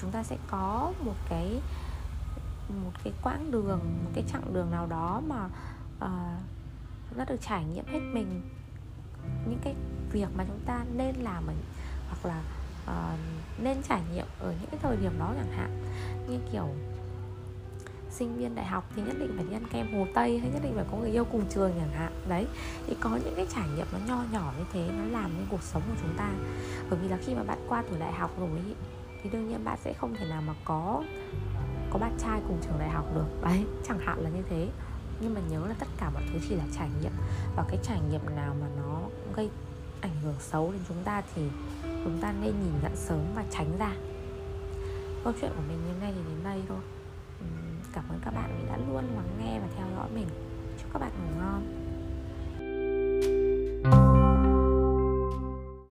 chúng 0.00 0.10
ta 0.10 0.22
sẽ 0.22 0.36
có 0.50 0.92
một 1.04 1.14
cái 1.28 1.60
một 2.82 2.92
cái 3.04 3.12
quãng 3.22 3.50
đường 3.50 3.80
một 4.04 4.10
cái 4.14 4.24
chặng 4.32 4.54
đường 4.54 4.70
nào 4.70 4.86
đó 4.86 5.22
mà 5.28 5.48
uh, 6.04 6.42
chúng 7.10 7.18
ta 7.18 7.24
được 7.24 7.40
trải 7.40 7.64
nghiệm 7.64 7.86
hết 7.86 8.00
mình. 8.12 8.40
Những 9.48 9.58
cái 9.64 9.74
việc 10.12 10.28
mà 10.36 10.44
chúng 10.48 10.60
ta 10.66 10.84
nên 10.96 11.14
làm 11.16 11.46
ở, 11.46 11.54
hoặc 12.08 12.28
là 12.28 12.42
uh, 12.84 13.18
nên 13.62 13.82
trải 13.82 14.00
nghiệm 14.12 14.26
ở 14.40 14.54
những 14.60 14.70
cái 14.70 14.80
thời 14.82 14.96
điểm 14.96 15.12
đó 15.18 15.34
chẳng 15.36 15.52
hạn. 15.56 15.82
Như 16.28 16.38
kiểu 16.52 16.68
sinh 18.10 18.36
viên 18.36 18.54
đại 18.54 18.66
học 18.66 18.90
thì 18.96 19.02
nhất 19.02 19.16
định 19.18 19.32
phải 19.36 19.44
đi 19.44 19.52
ăn 19.52 19.64
kem 19.72 19.94
hồ 19.94 20.06
tây 20.14 20.38
hay 20.38 20.50
nhất 20.50 20.62
định 20.62 20.72
phải 20.74 20.84
có 20.90 20.96
người 20.96 21.10
yêu 21.10 21.24
cùng 21.24 21.44
trường 21.50 21.72
chẳng 21.78 21.92
hạn. 21.92 22.12
Đấy 22.28 22.46
thì 22.86 22.96
có 23.00 23.10
những 23.24 23.34
cái 23.36 23.46
trải 23.54 23.68
nghiệm 23.76 23.86
nó 23.92 23.98
nho 24.06 24.24
nhỏ 24.32 24.52
như 24.58 24.64
thế 24.72 24.90
nó 24.98 25.04
làm 25.04 25.36
nên 25.36 25.46
cuộc 25.50 25.62
sống 25.62 25.82
của 25.88 25.96
chúng 26.00 26.14
ta. 26.16 26.30
Bởi 26.90 26.98
vì 27.02 27.08
là 27.08 27.18
khi 27.20 27.34
mà 27.34 27.42
bạn 27.42 27.58
qua 27.68 27.84
tuổi 27.90 27.98
đại 27.98 28.12
học 28.12 28.30
rồi 28.40 28.48
thì 29.22 29.30
đương 29.30 29.48
nhiên 29.48 29.64
bạn 29.64 29.78
sẽ 29.84 29.92
không 29.92 30.14
thể 30.14 30.28
nào 30.28 30.42
mà 30.42 30.54
có 30.64 31.02
có 31.90 31.98
bạn 31.98 32.16
trai 32.18 32.40
cùng 32.48 32.58
trường 32.62 32.78
đại 32.78 32.90
học 32.90 33.04
được. 33.14 33.42
Đấy 33.42 33.64
chẳng 33.88 33.98
hạn 33.98 34.18
là 34.18 34.30
như 34.30 34.42
thế 34.50 34.68
nhưng 35.20 35.34
mà 35.34 35.40
nhớ 35.50 35.66
là 35.66 35.74
tất 35.78 35.88
cả 35.96 36.10
mọi 36.10 36.22
thứ 36.32 36.38
chỉ 36.48 36.54
là 36.54 36.64
trải 36.76 36.88
nghiệm. 37.02 37.12
Và 37.56 37.64
cái 37.68 37.78
trải 37.82 38.00
nghiệm 38.10 38.36
nào 38.36 38.56
mà 38.60 38.66
nó 38.76 39.02
gây 39.36 39.50
ảnh 40.00 40.20
hưởng 40.22 40.36
xấu 40.40 40.72
đến 40.72 40.80
chúng 40.88 41.02
ta 41.04 41.22
thì 41.34 41.42
chúng 41.84 42.18
ta 42.20 42.32
nên 42.32 42.52
nhìn 42.60 42.72
nhận 42.82 42.96
sớm 42.96 43.24
và 43.34 43.44
tránh 43.50 43.78
ra. 43.78 43.94
Câu 45.24 45.32
chuyện 45.40 45.52
của 45.56 45.62
mình 45.68 45.78
hôm 45.88 46.00
nay 46.00 46.12
thì 46.16 46.20
đến 46.28 46.44
đây 46.44 46.62
thôi. 46.68 46.78
Cảm 47.92 48.04
ơn 48.08 48.20
các 48.24 48.34
bạn 48.34 48.58
vì 48.58 48.68
đã 48.68 48.76
luôn 48.76 49.04
lắng 49.16 49.38
nghe 49.38 49.60
và 49.60 49.66
theo 49.76 49.86
dõi 49.96 50.08
mình. 50.14 50.28
Chúc 50.78 50.92
các 50.92 50.98
bạn 50.98 51.10